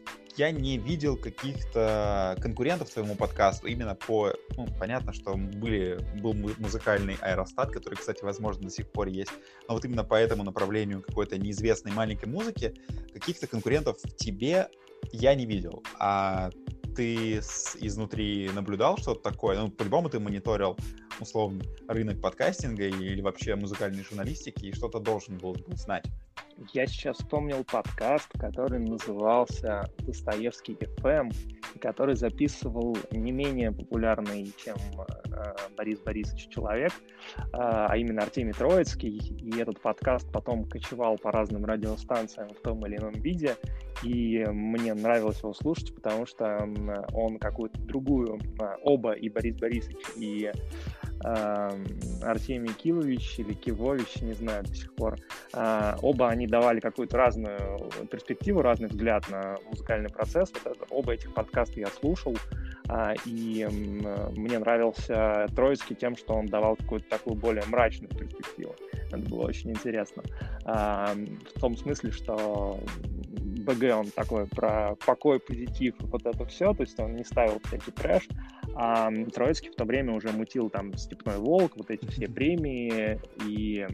я 0.41 0.49
не 0.49 0.79
видел 0.79 1.17
каких-то 1.17 2.35
конкурентов 2.41 2.89
своему 2.89 3.13
подкасту 3.15 3.67
именно 3.67 3.93
по... 3.93 4.33
Ну, 4.57 4.67
понятно, 4.79 5.13
что 5.13 5.35
были, 5.35 5.99
был 6.19 6.33
музыкальный 6.33 7.15
аэростат, 7.21 7.69
который, 7.69 7.93
кстати, 7.93 8.23
возможно, 8.23 8.63
до 8.63 8.71
сих 8.71 8.91
пор 8.91 9.07
есть, 9.07 9.29
но 9.67 9.75
вот 9.75 9.85
именно 9.85 10.03
по 10.03 10.15
этому 10.15 10.43
направлению 10.43 11.03
какой-то 11.03 11.37
неизвестной 11.37 11.91
маленькой 11.91 12.29
музыки 12.29 12.73
каких-то 13.13 13.45
конкурентов 13.45 13.97
тебе 14.17 14.69
я 15.11 15.35
не 15.35 15.45
видел. 15.45 15.83
А 15.99 16.49
ты 16.95 17.37
с, 17.39 17.77
изнутри 17.79 18.49
наблюдал 18.51 18.97
что-то 18.97 19.21
такое? 19.21 19.59
Ну, 19.59 19.69
по-любому 19.69 20.09
ты 20.09 20.19
мониторил, 20.19 20.75
условно, 21.19 21.61
рынок 21.87 22.19
подкастинга 22.19 22.87
или 22.87 23.21
вообще 23.21 23.55
музыкальной 23.55 24.03
журналистики, 24.03 24.65
и 24.65 24.73
что-то 24.73 24.99
должен 24.99 25.37
был 25.37 25.55
знать. 25.75 26.05
Я 26.73 26.85
сейчас 26.85 27.17
вспомнил 27.17 27.63
подкаст, 27.63 28.29
который 28.37 28.79
назывался 28.79 29.89
«Достоевский 29.99 30.73
FM», 30.73 31.33
который 31.79 32.15
записывал 32.15 32.95
не 33.09 33.31
менее 33.31 33.71
популярный, 33.71 34.53
чем 34.63 34.75
э, 34.77 35.55
Борис 35.75 35.99
Борисович 36.01 36.49
человек, 36.49 36.91
э, 37.37 37.39
а 37.53 37.97
именно 37.97 38.21
Артемий 38.21 38.53
Троицкий. 38.53 39.17
И 39.17 39.59
этот 39.59 39.81
подкаст 39.81 40.31
потом 40.31 40.65
кочевал 40.65 41.17
по 41.17 41.31
разным 41.31 41.65
радиостанциям 41.65 42.49
в 42.49 42.61
том 42.61 42.85
или 42.85 42.97
ином 42.97 43.13
виде. 43.13 43.55
И 44.03 44.45
мне 44.47 44.93
нравилось 44.93 45.39
его 45.39 45.53
слушать, 45.53 45.95
потому 45.95 46.27
что 46.27 46.69
он 47.13 47.39
какую-то 47.39 47.79
другую, 47.81 48.39
оба, 48.83 49.13
и 49.13 49.29
Борис 49.29 49.57
Борисович, 49.57 49.97
и 50.15 50.51
Артемий 51.23 52.73
Килович 52.73 53.39
или 53.39 53.53
Кивович, 53.53 54.21
не 54.21 54.33
знаю 54.33 54.63
до 54.63 54.75
сих 54.75 54.93
пор. 54.93 55.17
А, 55.53 55.97
оба 56.01 56.29
они 56.29 56.47
давали 56.47 56.79
какую-то 56.79 57.17
разную 57.17 57.89
перспективу, 58.09 58.61
разный 58.61 58.87
взгляд 58.87 59.29
на 59.29 59.57
музыкальный 59.69 60.09
процесс. 60.09 60.51
Вот 60.51 60.75
это, 60.75 60.85
оба 60.89 61.13
этих 61.13 61.33
подкаста 61.33 61.79
я 61.79 61.87
слушал, 61.87 62.35
а, 62.87 63.13
и 63.25 63.67
мне 64.35 64.59
нравился 64.59 65.47
Троицкий 65.55 65.95
тем, 65.95 66.15
что 66.15 66.33
он 66.33 66.47
давал 66.47 66.75
какую-то 66.75 67.07
такую 67.09 67.35
более 67.35 67.63
мрачную 67.67 68.09
перспективу. 68.09 68.75
Это 69.07 69.17
было 69.17 69.47
очень 69.47 69.71
интересно. 69.71 70.23
В 70.63 71.59
том 71.59 71.75
смысле, 71.75 72.11
что 72.11 72.79
БГ 73.61 73.95
он 73.95 74.11
такой 74.11 74.47
про 74.47 74.95
покой, 75.05 75.39
позитив, 75.39 75.95
вот 75.99 76.25
это 76.25 76.45
все, 76.45 76.73
то 76.73 76.81
есть 76.81 76.99
он 76.99 77.15
не 77.15 77.23
ставил 77.23 77.59
всякий 77.65 77.91
трэш, 77.91 78.27
а 78.75 79.09
Троицкий 79.33 79.71
в 79.71 79.75
то 79.75 79.85
время 79.85 80.13
уже 80.13 80.29
мутил 80.31 80.69
там 80.69 80.95
«Степной 80.97 81.37
волк», 81.37 81.73
вот 81.75 81.89
эти 81.89 82.05
все 82.07 82.27
премии, 82.27 83.19
и 83.45 83.87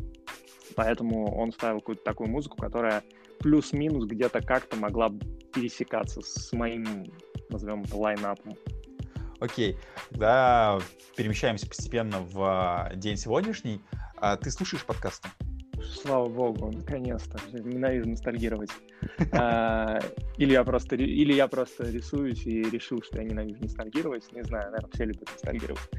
поэтому 0.76 1.36
он 1.38 1.52
ставил 1.52 1.80
какую-то 1.80 2.04
такую 2.04 2.30
музыку, 2.30 2.58
которая 2.58 3.04
плюс-минус 3.40 4.06
где-то 4.06 4.42
как-то 4.42 4.78
могла 4.78 5.12
пересекаться 5.54 6.22
с 6.22 6.52
моим, 6.54 7.06
назовем 7.50 7.84
это, 7.84 7.96
лайнапом. 7.96 8.54
Окей, 9.40 9.78
тогда 10.10 10.80
перемещаемся 11.16 11.68
постепенно 11.68 12.20
в 12.22 12.42
а, 12.42 12.92
день 12.96 13.18
сегодняшний. 13.18 13.82
А 14.16 14.36
ты 14.36 14.50
слушаешь 14.50 14.84
подкасты? 14.84 15.30
Слава 15.84 16.28
богу, 16.28 16.72
наконец-то. 16.72 17.40
Ненавижу 17.54 18.10
ностальгировать. 18.10 18.72
А, 19.32 20.00
или 20.38 20.54
я 20.54 20.64
просто 20.64 20.96
или 20.96 21.34
я 21.34 21.48
просто 21.48 21.90
рисуюсь 21.90 22.46
и 22.46 22.64
решил, 22.64 23.02
что 23.02 23.18
я 23.18 23.24
ненавижу 23.24 23.62
ностальгировать. 23.62 24.32
Не 24.34 24.44
знаю, 24.44 24.72
наверное, 24.72 24.92
все 24.94 25.06
любят 25.06 25.30
ностальгировать. 25.32 25.90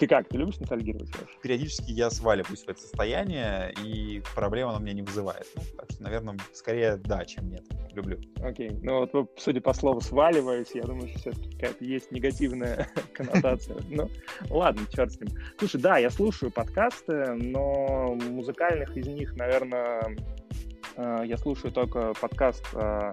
Ты 0.00 0.06
как, 0.06 0.28
ты 0.28 0.38
любишь 0.38 0.58
ностальгировать? 0.58 1.10
Периодически 1.42 1.90
я 1.90 2.08
сваливаюсь 2.08 2.62
в 2.62 2.68
это 2.70 2.80
состояние, 2.80 3.74
и 3.84 4.22
проблем 4.34 4.70
оно 4.70 4.78
меня 4.78 4.94
не 4.94 5.02
вызывает. 5.02 5.46
Ну, 5.54 5.62
так 5.76 5.90
что, 5.90 6.02
наверное, 6.02 6.38
скорее 6.54 6.96
да, 6.96 7.22
чем 7.26 7.50
нет. 7.50 7.64
Люблю. 7.92 8.18
Окей. 8.42 8.70
Ну 8.82 9.06
вот, 9.12 9.30
судя 9.36 9.60
по 9.60 9.74
слову 9.74 10.00
«сваливаюсь», 10.00 10.70
я 10.72 10.84
думаю, 10.84 11.08
что 11.08 11.18
все-таки 11.18 11.52
какая-то 11.52 11.84
есть 11.84 12.10
негативная 12.12 12.88
коннотация. 13.12 13.76
Ну, 13.90 14.08
ладно, 14.48 14.86
черт 14.90 15.12
с 15.12 15.20
ним. 15.20 15.28
Слушай, 15.58 15.82
да, 15.82 15.98
я 15.98 16.08
слушаю 16.08 16.50
подкасты, 16.50 17.34
но 17.34 18.14
музыкальных 18.14 18.96
из 18.96 19.06
них, 19.06 19.36
наверное, 19.36 20.16
э, 20.96 21.22
я 21.26 21.36
слушаю 21.36 21.72
только 21.72 22.14
подкаст 22.18 22.64
э, 22.72 23.12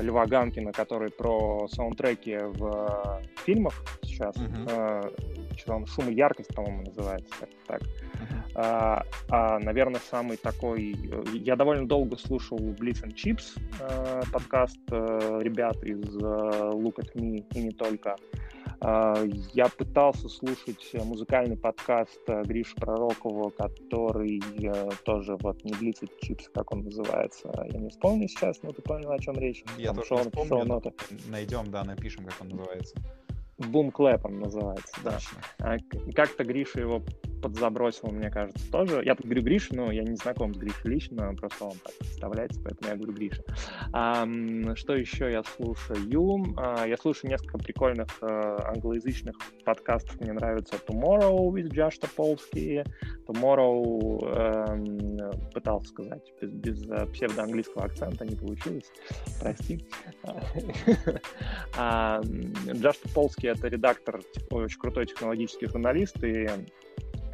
Льва 0.00 0.26
Ганкина, 0.26 0.72
который 0.72 1.10
про 1.10 1.66
саундтреки 1.68 2.36
в 2.36 3.22
э, 3.22 3.42
фильмах 3.44 3.74
сейчас. 4.02 4.36
Uh-huh. 4.36 4.70
Э, 4.70 5.56
что 5.56 5.74
он 5.74 5.86
«Шум 5.86 6.10
и 6.10 6.14
яркость», 6.14 6.54
по-моему, 6.54 6.82
называется. 6.82 7.30
Так. 7.40 7.50
так. 7.66 7.82
Uh-huh. 7.82 8.46
А, 8.54 9.04
а, 9.28 9.58
наверное, 9.58 10.00
самый 10.10 10.36
такой... 10.36 10.92
Э, 10.92 11.24
я 11.34 11.56
довольно 11.56 11.86
долго 11.86 12.16
слушал 12.16 12.58
Blitz 12.58 13.04
and 13.04 13.14
Chips, 13.14 13.58
э, 13.80 14.22
подкаст 14.32 14.78
э, 14.90 15.40
ребят 15.42 15.82
из 15.84 16.16
э, 16.16 16.20
Look 16.20 16.96
at 16.96 17.14
Me 17.14 17.44
и 17.54 17.62
не 17.62 17.70
только. 17.70 18.16
Я 18.80 19.68
пытался 19.68 20.28
слушать 20.28 20.90
музыкальный 20.94 21.56
подкаст 21.56 22.20
э, 22.28 22.42
Гриши 22.42 22.74
Пророкова, 22.76 23.50
который 23.50 24.42
э, 24.62 24.90
тоже 25.04 25.36
вот 25.40 25.64
не 25.64 25.72
длится 25.72 26.06
чипс, 26.20 26.48
как 26.52 26.72
он 26.72 26.84
называется. 26.84 27.50
Я 27.72 27.78
не 27.78 27.88
вспомню 27.88 28.28
сейчас, 28.28 28.62
но 28.62 28.72
ты 28.72 28.82
понял, 28.82 29.10
о 29.10 29.18
чем 29.18 29.34
речь. 29.36 29.64
Я 29.78 29.88
Там 29.88 29.96
тоже 29.96 30.08
шоу, 30.08 30.18
вспомню, 30.18 30.48
шоу 30.48 30.82
найдем, 31.28 31.70
да, 31.70 31.84
напишем, 31.84 32.24
как 32.26 32.40
он 32.40 32.48
называется. 32.48 32.96
Бум 33.58 33.90
Клэпом 33.90 34.40
называется, 34.40 34.94
да. 35.02 35.18
А, 35.58 35.76
как-то 36.14 36.44
Гриша 36.44 36.80
его 36.80 37.02
подзабросил, 37.46 38.08
мне 38.08 38.28
кажется, 38.28 38.70
тоже. 38.72 39.02
Я 39.04 39.14
говорю 39.14 39.42
Гриша, 39.42 39.74
но 39.76 39.92
я 39.92 40.02
не 40.02 40.16
знаком 40.16 40.52
с 40.52 40.58
Гришей 40.58 40.90
лично, 40.90 41.32
просто 41.34 41.64
он 41.66 41.74
так 41.84 41.94
представляется, 41.98 42.60
поэтому 42.62 42.90
я 42.90 42.96
говорю 42.96 43.12
Гриша. 43.12 43.44
А, 43.92 44.26
что 44.74 44.96
еще 44.96 45.30
я 45.30 45.44
слушаю? 45.44 46.44
А, 46.56 46.84
я 46.86 46.96
слушаю 46.96 47.30
несколько 47.30 47.58
прикольных 47.58 48.08
а, 48.20 48.72
англоязычных 48.74 49.36
подкастов. 49.64 50.20
Мне 50.20 50.32
нравится 50.32 50.74
Tomorrow 50.88 51.36
with 51.52 51.70
Josh 51.70 52.00
Topolsky. 52.00 52.84
Tomorrow 53.28 54.18
а, 54.36 54.76
пытался 55.52 55.88
сказать 55.90 56.32
без, 56.40 56.50
без 56.50 56.90
э, 56.90 57.06
псевдоанглийского 57.06 57.84
акцента, 57.84 58.24
не 58.24 58.34
получилось. 58.34 58.90
Прости. 59.40 59.84
Джаш 61.76 62.96
Топolsky— 63.04 63.50
это 63.52 63.68
редактор, 63.68 64.20
очень 64.50 64.78
крутой 64.80 65.06
технологический 65.06 65.66
журналист, 65.66 66.22
и 66.24 66.48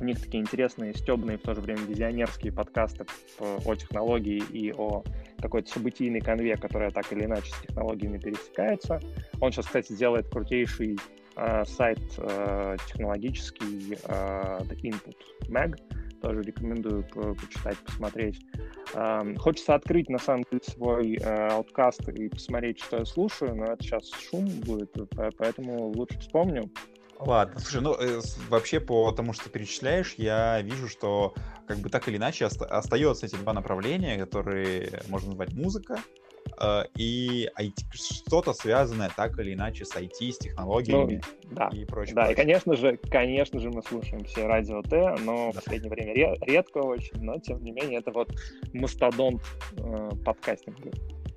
у 0.01 0.05
них 0.05 0.21
такие 0.21 0.43
интересные, 0.43 0.95
стебные, 0.95 1.39
в 1.39 1.43
то 1.43 1.55
же 1.55 1.61
время 1.61 1.83
визионерские 1.83 2.53
подкасты 2.53 3.07
о 3.39 3.75
технологии 3.75 4.43
и 4.53 4.73
о 4.73 5.03
какой-то 5.41 5.71
событийной 5.71 6.21
конве, 6.21 6.57
которая 6.57 6.91
так 6.91 7.13
или 7.13 7.25
иначе 7.25 7.53
с 7.53 7.67
технологиями 7.67 8.19
пересекается. 8.19 9.01
Он 9.41 9.53
сейчас, 9.53 9.67
кстати, 9.67 9.93
делает 9.93 10.29
крутейший 10.29 10.99
э, 11.37 11.65
сайт 11.65 11.99
э, 12.19 12.77
технологический 12.89 13.99
э, 14.05 14.59
The 14.63 14.81
Input 14.83 15.17
Mag. 15.49 15.77
Тоже 16.23 16.43
рекомендую 16.43 17.03
по 17.13 17.35
почитать, 17.35 17.77
посмотреть. 17.79 18.41
Э, 18.95 19.35
хочется 19.37 19.75
открыть, 19.75 20.09
на 20.09 20.19
самом 20.19 20.45
деле, 20.51 20.63
свой 20.65 21.17
э, 21.17 21.49
ауткаст 21.49 22.09
и 22.09 22.29
посмотреть, 22.29 22.81
что 22.81 22.99
я 22.99 23.05
слушаю, 23.05 23.57
но 23.57 23.65
это 23.73 23.83
сейчас 23.83 24.09
шум 24.11 24.47
будет, 24.61 24.95
поэтому 25.37 25.89
лучше 25.89 26.19
вспомню. 26.21 26.71
Ладно, 27.26 27.61
слушай, 27.61 27.81
ну 27.81 27.95
э, 27.95 28.21
вообще 28.49 28.81
по 28.81 29.12
тому, 29.12 29.33
что 29.33 29.45
ты 29.45 29.50
перечисляешь, 29.50 30.14
я 30.17 30.61
вижу, 30.62 30.88
что 30.88 31.35
как 31.67 31.79
бы 31.79 31.88
так 31.88 32.09
или 32.09 32.17
иначе 32.17 32.47
оста- 32.47 32.67
остается 32.67 33.26
эти 33.26 33.37
два 33.37 33.52
направления, 33.52 34.19
которые 34.19 35.02
можно 35.09 35.29
назвать 35.29 35.52
музыка 35.52 36.00
э, 36.61 36.83
и 36.97 37.49
IT, 37.59 37.75
что-то 37.93 38.52
связанное 38.52 39.11
так 39.17 39.38
или 39.38 39.55
иначе 39.55 39.85
с 39.85 39.95
IT, 39.95 40.33
с 40.33 40.38
технологиями 40.38 41.23
ну, 41.45 41.57
да, 41.57 41.69
и 41.73 41.85
прочее. 41.85 42.14
Да, 42.14 42.31
и 42.31 42.35
конечно 42.35 42.75
же, 42.76 42.97
конечно 42.97 43.61
же 43.61 43.71
мы 43.71 43.83
слушаем 43.83 44.25
все 44.25 44.47
радио 44.47 44.83
Т, 44.83 45.17
но 45.21 45.52
да. 45.52 45.52
в 45.52 45.55
последнее 45.55 45.91
время 45.91 46.14
ре- 46.14 46.38
редко 46.41 46.79
очень, 46.79 47.23
но 47.23 47.38
тем 47.38 47.62
не 47.62 47.71
менее 47.71 48.00
это 48.00 48.11
вот 48.11 48.31
мастодонт 48.73 49.43
э, 49.76 50.11
подкастинга. 50.25 50.91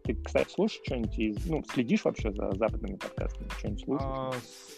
Ты, 0.06 0.16
кстати, 0.24 0.52
слушаешь 0.54 0.82
что-нибудь 0.86 1.18
из... 1.18 1.46
Ну, 1.48 1.64
следишь 1.74 2.06
вообще 2.06 2.32
за 2.32 2.52
западными 2.54 2.96
подкастами? 2.96 3.50
Что-нибудь 3.58 3.84
слушаешь? 3.84 4.08
А, 4.08 4.32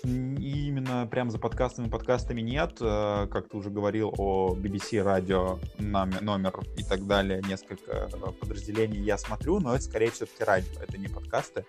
именно 0.06 1.06
прям 1.08 1.30
за 1.32 1.38
подкастами 1.38 1.90
подкастами 1.90 2.40
нет. 2.40 2.78
Э, 2.80 3.28
как 3.30 3.50
ты 3.50 3.58
уже 3.58 3.70
говорил 3.70 4.14
о 4.18 4.56
BBC 4.56 5.04
радио 5.04 5.60
номер, 5.80 6.54
и 6.78 6.84
так 6.84 7.06
далее, 7.06 7.42
несколько 7.46 8.10
подразделений 8.40 9.02
я 9.02 9.18
смотрю, 9.18 9.60
но 9.60 9.76
это 9.76 9.84
скорее 9.84 10.12
все-таки 10.12 10.46
радио, 10.46 10.82
это 10.82 10.98
не 10.98 11.10
подкасты 11.10 11.66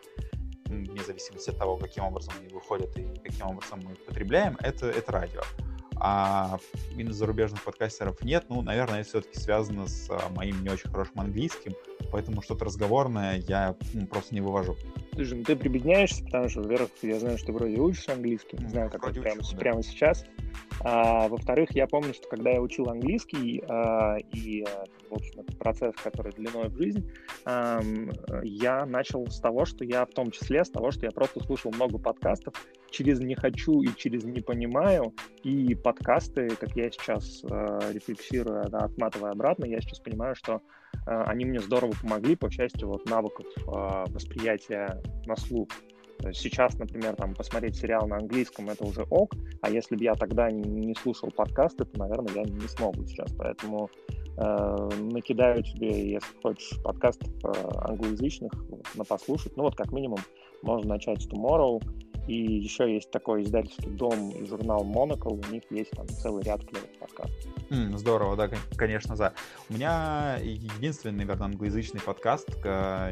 вне 0.66 1.02
зависимости 1.02 1.50
от 1.50 1.58
того, 1.58 1.76
каким 1.76 2.04
образом 2.04 2.34
они 2.38 2.48
выходят 2.48 2.96
и 2.96 3.04
каким 3.24 3.46
образом 3.46 3.80
мы 3.82 3.92
их 3.92 4.04
потребляем, 4.04 4.56
это, 4.60 4.86
это 4.86 5.10
радио. 5.12 5.40
А 5.96 6.58
именно 6.92 7.12
зарубежных 7.12 7.64
подкастеров 7.64 8.22
нет, 8.22 8.44
ну, 8.48 8.62
наверное, 8.62 9.00
это 9.00 9.08
все-таки 9.08 9.38
связано 9.38 9.88
с 9.88 10.08
а, 10.10 10.28
моим 10.28 10.62
не 10.62 10.68
очень 10.68 10.90
хорошим 10.90 11.20
английским, 11.20 11.74
поэтому 12.10 12.42
что-то 12.42 12.64
разговорное 12.64 13.42
я 13.46 13.76
ну, 13.92 14.06
просто 14.06 14.34
не 14.34 14.40
вывожу. 14.40 14.76
Слушай, 15.14 15.38
ну 15.38 15.44
ты 15.44 15.56
прибедняешься, 15.56 16.24
потому 16.24 16.48
что, 16.48 16.62
во-первых, 16.62 16.90
я 17.02 17.18
знаю, 17.18 17.38
что 17.38 17.48
ты 17.48 17.52
вроде 17.52 17.76
учишь 17.78 18.08
английский, 18.08 18.56
не 18.58 18.68
знаю, 18.68 18.90
как 18.90 19.04
это 19.08 19.20
прямо, 19.20 19.40
да. 19.40 19.58
прямо 19.58 19.82
сейчас. 19.82 20.24
А, 20.80 21.28
во-вторых, 21.28 21.70
я 21.72 21.86
помню, 21.86 22.14
что 22.14 22.28
когда 22.28 22.50
я 22.50 22.60
учил 22.60 22.88
английский, 22.88 23.62
а, 23.68 24.16
и, 24.32 24.64
в 25.10 25.14
общем, 25.14 25.40
это 25.40 25.56
процесс, 25.56 25.94
который 25.96 26.32
длиной 26.32 26.68
в 26.68 26.76
жизнь, 26.76 27.10
а, 27.44 27.80
я 28.42 28.86
начал 28.86 29.26
с 29.26 29.40
того, 29.40 29.64
что 29.64 29.84
я 29.84 30.06
в 30.06 30.10
том 30.10 30.30
числе, 30.30 30.64
с 30.64 30.70
того, 30.70 30.90
что 30.92 31.06
я 31.06 31.10
просто 31.10 31.40
слушал 31.40 31.72
много 31.72 31.98
подкастов 31.98 32.54
через 32.90 33.18
«не 33.20 33.34
хочу» 33.34 33.82
и 33.82 33.88
через 33.96 34.24
«не 34.24 34.40
понимаю», 34.40 35.14
и 35.42 35.74
подкасты, 35.74 36.48
как 36.50 36.76
я 36.76 36.90
сейчас 36.90 37.42
э, 37.44 37.92
рефлексирую, 37.92 38.68
да, 38.70 38.78
отматывая 38.78 39.32
обратно, 39.32 39.64
я 39.64 39.80
сейчас 39.80 40.00
понимаю, 40.00 40.34
что 40.34 40.62
они 41.06 41.44
мне 41.44 41.60
здорово 41.60 41.92
помогли 42.00 42.36
по 42.36 42.50
части 42.50 42.84
вот 42.84 43.08
навыков 43.08 43.46
э, 43.56 44.04
восприятия 44.12 45.00
на 45.26 45.36
слух. 45.36 45.68
Сейчас, 46.32 46.76
например, 46.78 47.14
там 47.14 47.34
посмотреть 47.34 47.76
сериал 47.76 48.08
на 48.08 48.16
английском 48.16 48.68
это 48.68 48.84
уже 48.84 49.02
ок, 49.02 49.34
а 49.62 49.70
если 49.70 49.94
бы 49.94 50.02
я 50.02 50.14
тогда 50.14 50.50
не, 50.50 50.94
слушал 50.96 51.30
подкасты, 51.30 51.84
то, 51.84 51.98
наверное, 51.98 52.34
я 52.34 52.42
не 52.42 52.68
смог 52.68 52.96
бы 52.96 53.06
сейчас. 53.06 53.32
Поэтому 53.38 53.88
э, 54.36 54.88
накидаю 55.00 55.62
тебе, 55.62 56.10
если 56.12 56.40
хочешь, 56.42 56.82
подкастов 56.82 57.28
э, 57.44 57.52
англоязычных 57.88 58.52
на 58.96 59.04
послушать. 59.04 59.56
Ну 59.56 59.62
вот 59.62 59.76
как 59.76 59.92
минимум 59.92 60.18
можно 60.62 60.88
начать 60.88 61.22
с 61.22 61.28
Tomorrow, 61.28 61.80
и 62.28 62.60
еще 62.60 62.92
есть 62.92 63.10
такой 63.10 63.42
издательский 63.42 63.90
дом 63.90 64.46
журнал 64.46 64.84
Monocle, 64.84 65.42
у 65.48 65.52
них 65.52 65.62
есть 65.70 65.90
там 65.90 66.06
целый 66.08 66.44
ряд 66.44 66.64
клевых 66.64 66.90
подкастов. 67.00 67.52
Mm, 67.70 67.96
здорово, 67.96 68.36
да, 68.36 68.50
конечно, 68.76 69.16
за. 69.16 69.32
У 69.68 69.74
меня 69.74 70.38
единственный, 70.42 71.24
наверное, 71.24 71.46
англоязычный 71.46 72.00
подкаст 72.00 72.48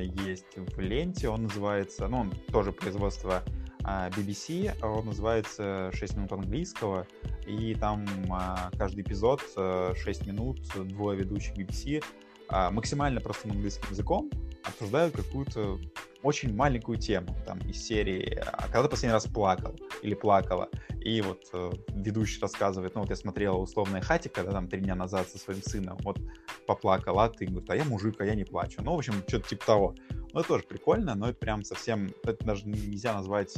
есть 0.02 0.56
в 0.56 0.80
ленте, 0.80 1.28
он 1.28 1.44
называется, 1.44 2.06
ну, 2.08 2.18
он 2.18 2.32
тоже 2.52 2.72
производство 2.72 3.42
а, 3.88 4.10
BBC, 4.10 4.74
он 4.84 5.06
называется 5.06 5.90
«6 5.94 6.16
минут 6.16 6.32
английского», 6.32 7.06
и 7.46 7.74
там 7.74 8.04
а, 8.30 8.70
каждый 8.76 9.02
эпизод 9.02 9.40
6 9.40 9.56
э, 9.56 10.26
минут, 10.26 10.60
двое 10.74 11.18
ведущих 11.18 11.56
BBC, 11.56 12.02
а, 12.48 12.70
максимально 12.70 13.20
простым 13.20 13.52
английским 13.52 13.88
языком 13.90 14.30
обсуждают 14.64 15.14
какую-то 15.14 15.78
очень 16.26 16.54
маленькую 16.54 16.98
тему, 16.98 17.36
там, 17.46 17.58
из 17.60 17.86
серии 17.86 18.42
«А 18.44 18.68
когда 18.68 18.88
последний 18.88 19.12
раз 19.12 19.26
плакал?» 19.26 19.76
или 20.02 20.14
«плакала?» 20.14 20.68
И 21.00 21.22
вот 21.22 21.44
э, 21.52 21.70
ведущий 21.94 22.40
рассказывает, 22.40 22.96
ну 22.96 23.02
вот 23.02 23.10
я 23.10 23.16
смотрела 23.16 23.56
условная 23.56 24.00
хатика, 24.00 24.42
да, 24.42 24.50
там 24.50 24.68
три 24.68 24.80
дня 24.80 24.96
назад 24.96 25.28
со 25.28 25.38
своим 25.38 25.62
сыном, 25.62 25.96
вот 26.02 26.18
поплакала, 26.66 27.24
а 27.24 27.28
ты, 27.28 27.46
говорит, 27.46 27.70
а 27.70 27.76
я 27.76 27.84
мужик, 27.84 28.20
а 28.20 28.24
я 28.24 28.34
не 28.34 28.42
плачу. 28.42 28.82
Ну, 28.82 28.94
в 28.94 28.98
общем, 28.98 29.14
что-то 29.28 29.48
типа 29.48 29.66
того. 29.66 29.94
Ну, 30.32 30.40
это 30.40 30.48
тоже 30.48 30.64
прикольно, 30.64 31.14
но 31.14 31.28
это 31.28 31.38
прям 31.38 31.62
совсем, 31.62 32.12
это 32.24 32.44
даже 32.44 32.66
нельзя 32.66 33.14
назвать 33.14 33.54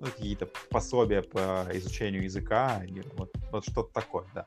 ну, 0.00 0.06
какие-то 0.06 0.48
пособия 0.70 1.22
по 1.22 1.64
изучению 1.74 2.24
языка, 2.24 2.82
вот, 3.16 3.32
вот 3.52 3.64
что-то 3.64 3.92
такое, 3.92 4.26
да. 4.34 4.46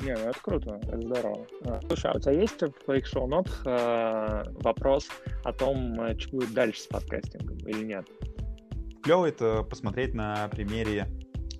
Не, 0.00 0.14
ну 0.14 0.30
это 0.30 0.40
круто, 0.40 0.80
это 0.82 1.00
здорово. 1.00 1.46
А, 1.64 1.80
слушай, 1.86 2.10
а 2.10 2.16
у 2.16 2.20
тебя 2.20 2.32
есть 2.32 2.60
в 2.60 2.84
твоих 2.84 3.06
шоу-нотах 3.06 3.62
э, 3.66 4.44
вопрос 4.60 5.08
о 5.44 5.52
том, 5.52 6.00
э, 6.00 6.18
что 6.18 6.36
будет 6.36 6.52
дальше 6.52 6.82
с 6.82 6.86
подкастингом 6.86 7.58
или 7.66 7.84
нет? 7.84 8.06
Клево 9.02 9.26
это 9.26 9.62
посмотреть 9.62 10.14
на 10.14 10.48
примере 10.48 11.08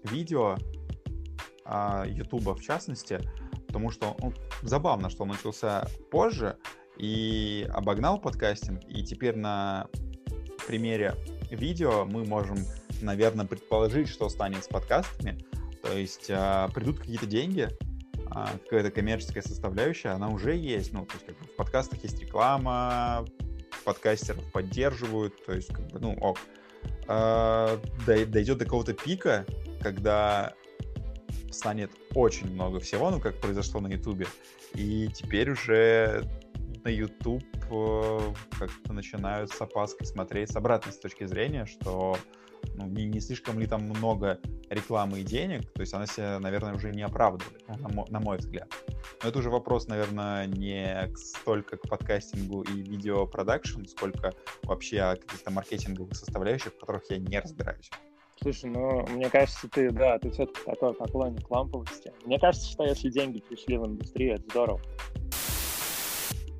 видео 0.04 0.56
Ютуба 2.06 2.54
в 2.54 2.60
частности, 2.60 3.20
потому 3.66 3.90
что 3.90 4.16
ну, 4.20 4.32
забавно, 4.62 5.10
что 5.10 5.24
он 5.24 5.30
начался 5.30 5.86
позже 6.10 6.56
и 6.98 7.68
обогнал 7.72 8.20
подкастинг, 8.20 8.82
и 8.88 9.04
теперь 9.04 9.36
на 9.36 9.88
примере 10.66 11.14
видео 11.50 12.04
мы 12.04 12.24
можем, 12.24 12.58
наверное, 13.02 13.46
предположить, 13.46 14.08
что 14.08 14.28
станет 14.28 14.64
с 14.64 14.68
подкастами. 14.68 15.44
То 15.82 15.96
есть 15.96 16.30
а, 16.30 16.68
придут 16.68 16.98
какие-то 16.98 17.26
деньги, 17.26 17.68
а, 17.68 17.85
какая-то 18.64 18.90
коммерческая 18.90 19.42
составляющая, 19.42 20.10
она 20.10 20.28
уже 20.28 20.54
есть. 20.54 20.92
Ну, 20.92 21.06
то 21.06 21.14
есть 21.14 21.26
как 21.26 21.38
бы 21.38 21.44
в 21.46 21.56
подкастах 21.56 22.02
есть 22.02 22.20
реклама, 22.20 23.24
подкастеров 23.84 24.44
поддерживают, 24.52 25.44
то 25.44 25.52
есть 25.52 25.68
как 25.68 25.86
бы, 25.88 25.98
ну, 25.98 26.14
ок. 26.20 26.38
А, 27.08 27.80
дойдет 28.06 28.58
до 28.58 28.64
какого-то 28.64 28.92
пика, 28.92 29.46
когда 29.80 30.54
станет 31.50 31.90
очень 32.14 32.52
много 32.52 32.80
всего, 32.80 33.10
ну, 33.10 33.20
как 33.20 33.40
произошло 33.40 33.80
на 33.80 33.88
Ютубе, 33.88 34.26
и 34.74 35.08
теперь 35.14 35.50
уже 35.50 36.24
на 36.84 36.88
YouTube 36.88 37.44
э, 37.70 38.32
как-то 38.58 38.92
начинают 38.92 39.50
с 39.50 39.60
опаской 39.60 40.06
смотреть 40.06 40.52
с 40.52 40.56
обратной 40.56 40.92
с 40.92 40.98
точки 40.98 41.24
зрения, 41.24 41.66
что 41.66 42.16
ну, 42.74 42.86
не, 42.86 43.04
не 43.04 43.20
слишком 43.20 43.58
ли 43.58 43.66
там 43.66 43.82
много 43.82 44.40
рекламы 44.70 45.20
и 45.20 45.22
денег, 45.22 45.70
то 45.72 45.80
есть 45.80 45.94
она 45.94 46.06
себя, 46.06 46.38
наверное, 46.40 46.74
уже 46.74 46.90
не 46.90 47.02
оправдывает, 47.02 47.62
ну, 47.68 47.76
на, 47.78 47.88
мой, 47.88 48.06
на 48.10 48.20
мой 48.20 48.38
взгляд. 48.38 48.72
Но 49.22 49.28
это 49.28 49.38
уже 49.38 49.50
вопрос, 49.50 49.86
наверное, 49.86 50.46
не 50.46 51.10
столько 51.16 51.76
к 51.76 51.88
подкастингу 51.88 52.62
и 52.62 52.82
видеопродакшн, 52.82 53.84
сколько 53.84 54.32
вообще 54.62 55.00
о 55.00 55.16
каких-то 55.16 55.50
маркетинговых 55.50 56.14
составляющих, 56.14 56.72
в 56.72 56.78
которых 56.78 57.10
я 57.10 57.18
не 57.18 57.38
разбираюсь. 57.38 57.90
Слушай, 58.42 58.70
ну, 58.70 59.06
мне 59.08 59.30
кажется, 59.30 59.68
ты, 59.68 59.90
да, 59.90 60.18
ты 60.18 60.30
все-таки 60.30 60.60
такой 60.66 60.92
поклонник 60.92 61.50
ламповости. 61.50 62.12
Мне 62.24 62.38
кажется, 62.38 62.70
что 62.70 62.84
если 62.84 63.08
деньги 63.08 63.40
пришли 63.40 63.78
в 63.78 63.86
индустрию, 63.86 64.34
это 64.34 64.44
здорово. 64.50 64.80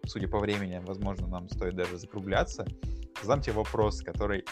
Судя 0.06 0.28
по 0.28 0.38
времени, 0.38 0.80
возможно, 0.84 1.26
нам 1.26 1.48
стоит 1.50 1.74
даже 1.74 1.98
закругляться. 1.98 2.66
Задам 3.22 3.42
тебе 3.42 3.54
вопрос, 3.54 4.00
который 4.02 4.44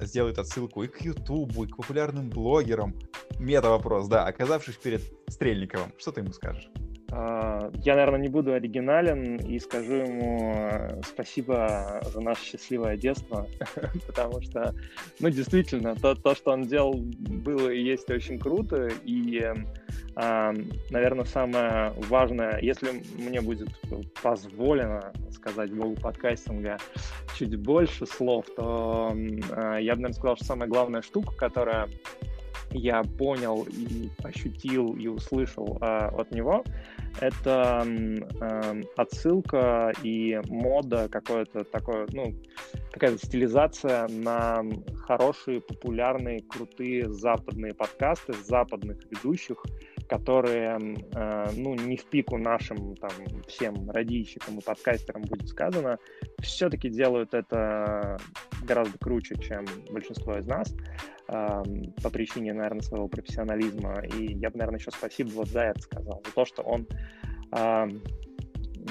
сделает 0.00 0.38
отсылку 0.38 0.82
и 0.82 0.88
к 0.88 1.00
Ютубу, 1.00 1.64
и 1.64 1.68
к 1.68 1.76
популярным 1.76 2.30
блогерам. 2.30 2.94
Мета-вопрос, 3.38 4.08
да. 4.08 4.26
Оказавшись 4.26 4.76
перед 4.76 5.02
Стрельниковым, 5.28 5.92
что 5.98 6.12
ты 6.12 6.20
ему 6.20 6.32
скажешь? 6.32 6.70
А, 7.10 7.70
я, 7.84 7.94
наверное, 7.94 8.20
не 8.20 8.28
буду 8.28 8.52
оригинален 8.52 9.36
и 9.36 9.58
скажу 9.58 9.94
ему 9.94 10.52
э, 10.54 11.00
спасибо 11.02 12.02
за 12.12 12.20
наше 12.20 12.44
счастливое 12.44 12.98
детство, 12.98 13.46
потому 14.06 14.42
что, 14.42 14.74
ну, 15.18 15.30
действительно, 15.30 15.96
то, 15.96 16.14
то, 16.14 16.34
что 16.34 16.52
он 16.52 16.64
делал, 16.64 16.94
было 16.94 17.70
и 17.70 17.82
есть 17.82 18.10
очень 18.10 18.38
круто, 18.38 18.88
и, 19.04 19.40
э, 19.42 19.54
наверное, 20.18 21.24
самое 21.24 21.92
важное, 22.08 22.58
если 22.60 23.02
мне 23.16 23.40
будет 23.40 23.68
позволено 24.20 25.12
сказать 25.30 25.72
богу 25.72 25.94
подкастинга 25.94 26.78
чуть 27.36 27.56
больше 27.56 28.04
слов, 28.04 28.46
то 28.56 29.12
э, 29.14 29.78
я 29.80 29.94
бы, 29.94 30.00
наверное, 30.00 30.12
сказал, 30.12 30.36
что 30.36 30.44
самая 30.44 30.68
главная 30.68 31.02
штука, 31.02 31.32
которая 31.36 31.88
я 32.70 33.02
понял 33.02 33.66
и 33.70 34.10
ощутил 34.22 34.94
и 34.94 35.06
услышал 35.06 35.78
э, 35.80 35.84
от 35.84 36.32
него, 36.32 36.64
это 37.20 37.84
э, 37.86 38.82
отсылка 38.96 39.92
и 40.02 40.40
мода 40.48 41.08
какое-то 41.08 41.64
такое, 41.64 42.06
ну, 42.12 42.34
какая-то 42.92 43.24
стилизация 43.24 44.08
на 44.08 44.62
хорошие, 45.06 45.60
популярные, 45.60 46.40
крутые 46.40 47.10
западные 47.10 47.74
подкасты 47.74 48.34
западных 48.44 48.98
ведущих, 49.10 49.64
которые, 50.08 50.78
э, 51.14 51.50
ну, 51.56 51.74
не 51.74 51.96
в 51.96 52.04
пику 52.06 52.38
нашим 52.38 52.96
там 52.96 53.10
всем 53.46 53.90
радийщикам 53.90 54.58
и 54.58 54.62
подкастерам 54.62 55.22
будет 55.22 55.48
сказано, 55.48 55.98
все-таки 56.40 56.88
делают 56.88 57.34
это 57.34 58.18
гораздо 58.62 58.98
круче, 58.98 59.36
чем 59.36 59.66
большинство 59.90 60.38
из 60.38 60.46
нас 60.46 60.74
э, 61.28 61.62
по 62.02 62.10
причине, 62.10 62.54
наверное, 62.54 62.82
своего 62.82 63.08
профессионализма. 63.08 64.02
И 64.16 64.34
я 64.34 64.50
бы, 64.50 64.58
наверное, 64.58 64.80
еще 64.80 64.90
спасибо 64.90 65.28
вот 65.30 65.48
за 65.48 65.60
это 65.60 65.80
сказал, 65.80 66.22
за 66.24 66.32
то, 66.32 66.44
что 66.44 66.62
он 66.62 66.86
э, 67.52 67.88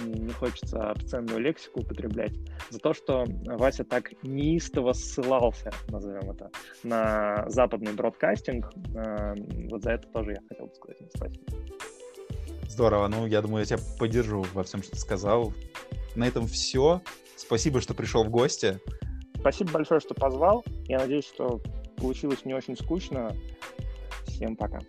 не 0.05 0.31
хочется 0.33 0.91
обсценную 0.91 1.39
лексику 1.39 1.81
употреблять, 1.81 2.33
за 2.69 2.79
то, 2.79 2.93
что 2.93 3.25
Вася 3.45 3.83
так 3.83 4.11
неистово 4.23 4.93
ссылался, 4.93 5.71
назовем 5.89 6.31
это, 6.31 6.51
на 6.83 7.45
западный 7.49 7.93
бродкастинг. 7.93 8.69
Э, 8.95 9.35
вот 9.69 9.83
за 9.83 9.91
это 9.91 10.07
тоже 10.09 10.31
я 10.31 10.41
хотел 10.47 10.67
бы 10.67 10.75
сказать 10.75 11.01
им 11.01 11.09
спасибо. 11.13 11.43
Здорово. 12.67 13.07
Ну, 13.07 13.25
я 13.25 13.41
думаю, 13.41 13.61
я 13.61 13.65
тебя 13.65 13.79
поддержу 13.97 14.45
во 14.53 14.63
всем, 14.63 14.83
что 14.83 14.91
ты 14.91 14.99
сказал. 14.99 15.53
На 16.15 16.27
этом 16.27 16.47
все. 16.47 17.01
Спасибо, 17.35 17.81
что 17.81 17.93
пришел 17.93 18.23
в 18.23 18.29
гости. 18.29 18.79
Спасибо 19.39 19.71
большое, 19.71 19.99
что 19.99 20.13
позвал. 20.13 20.65
Я 20.85 20.99
надеюсь, 20.99 21.25
что 21.25 21.61
получилось 21.95 22.45
не 22.45 22.53
очень 22.53 22.75
скучно. 22.75 23.35
Всем 24.25 24.55
пока. 24.55 24.79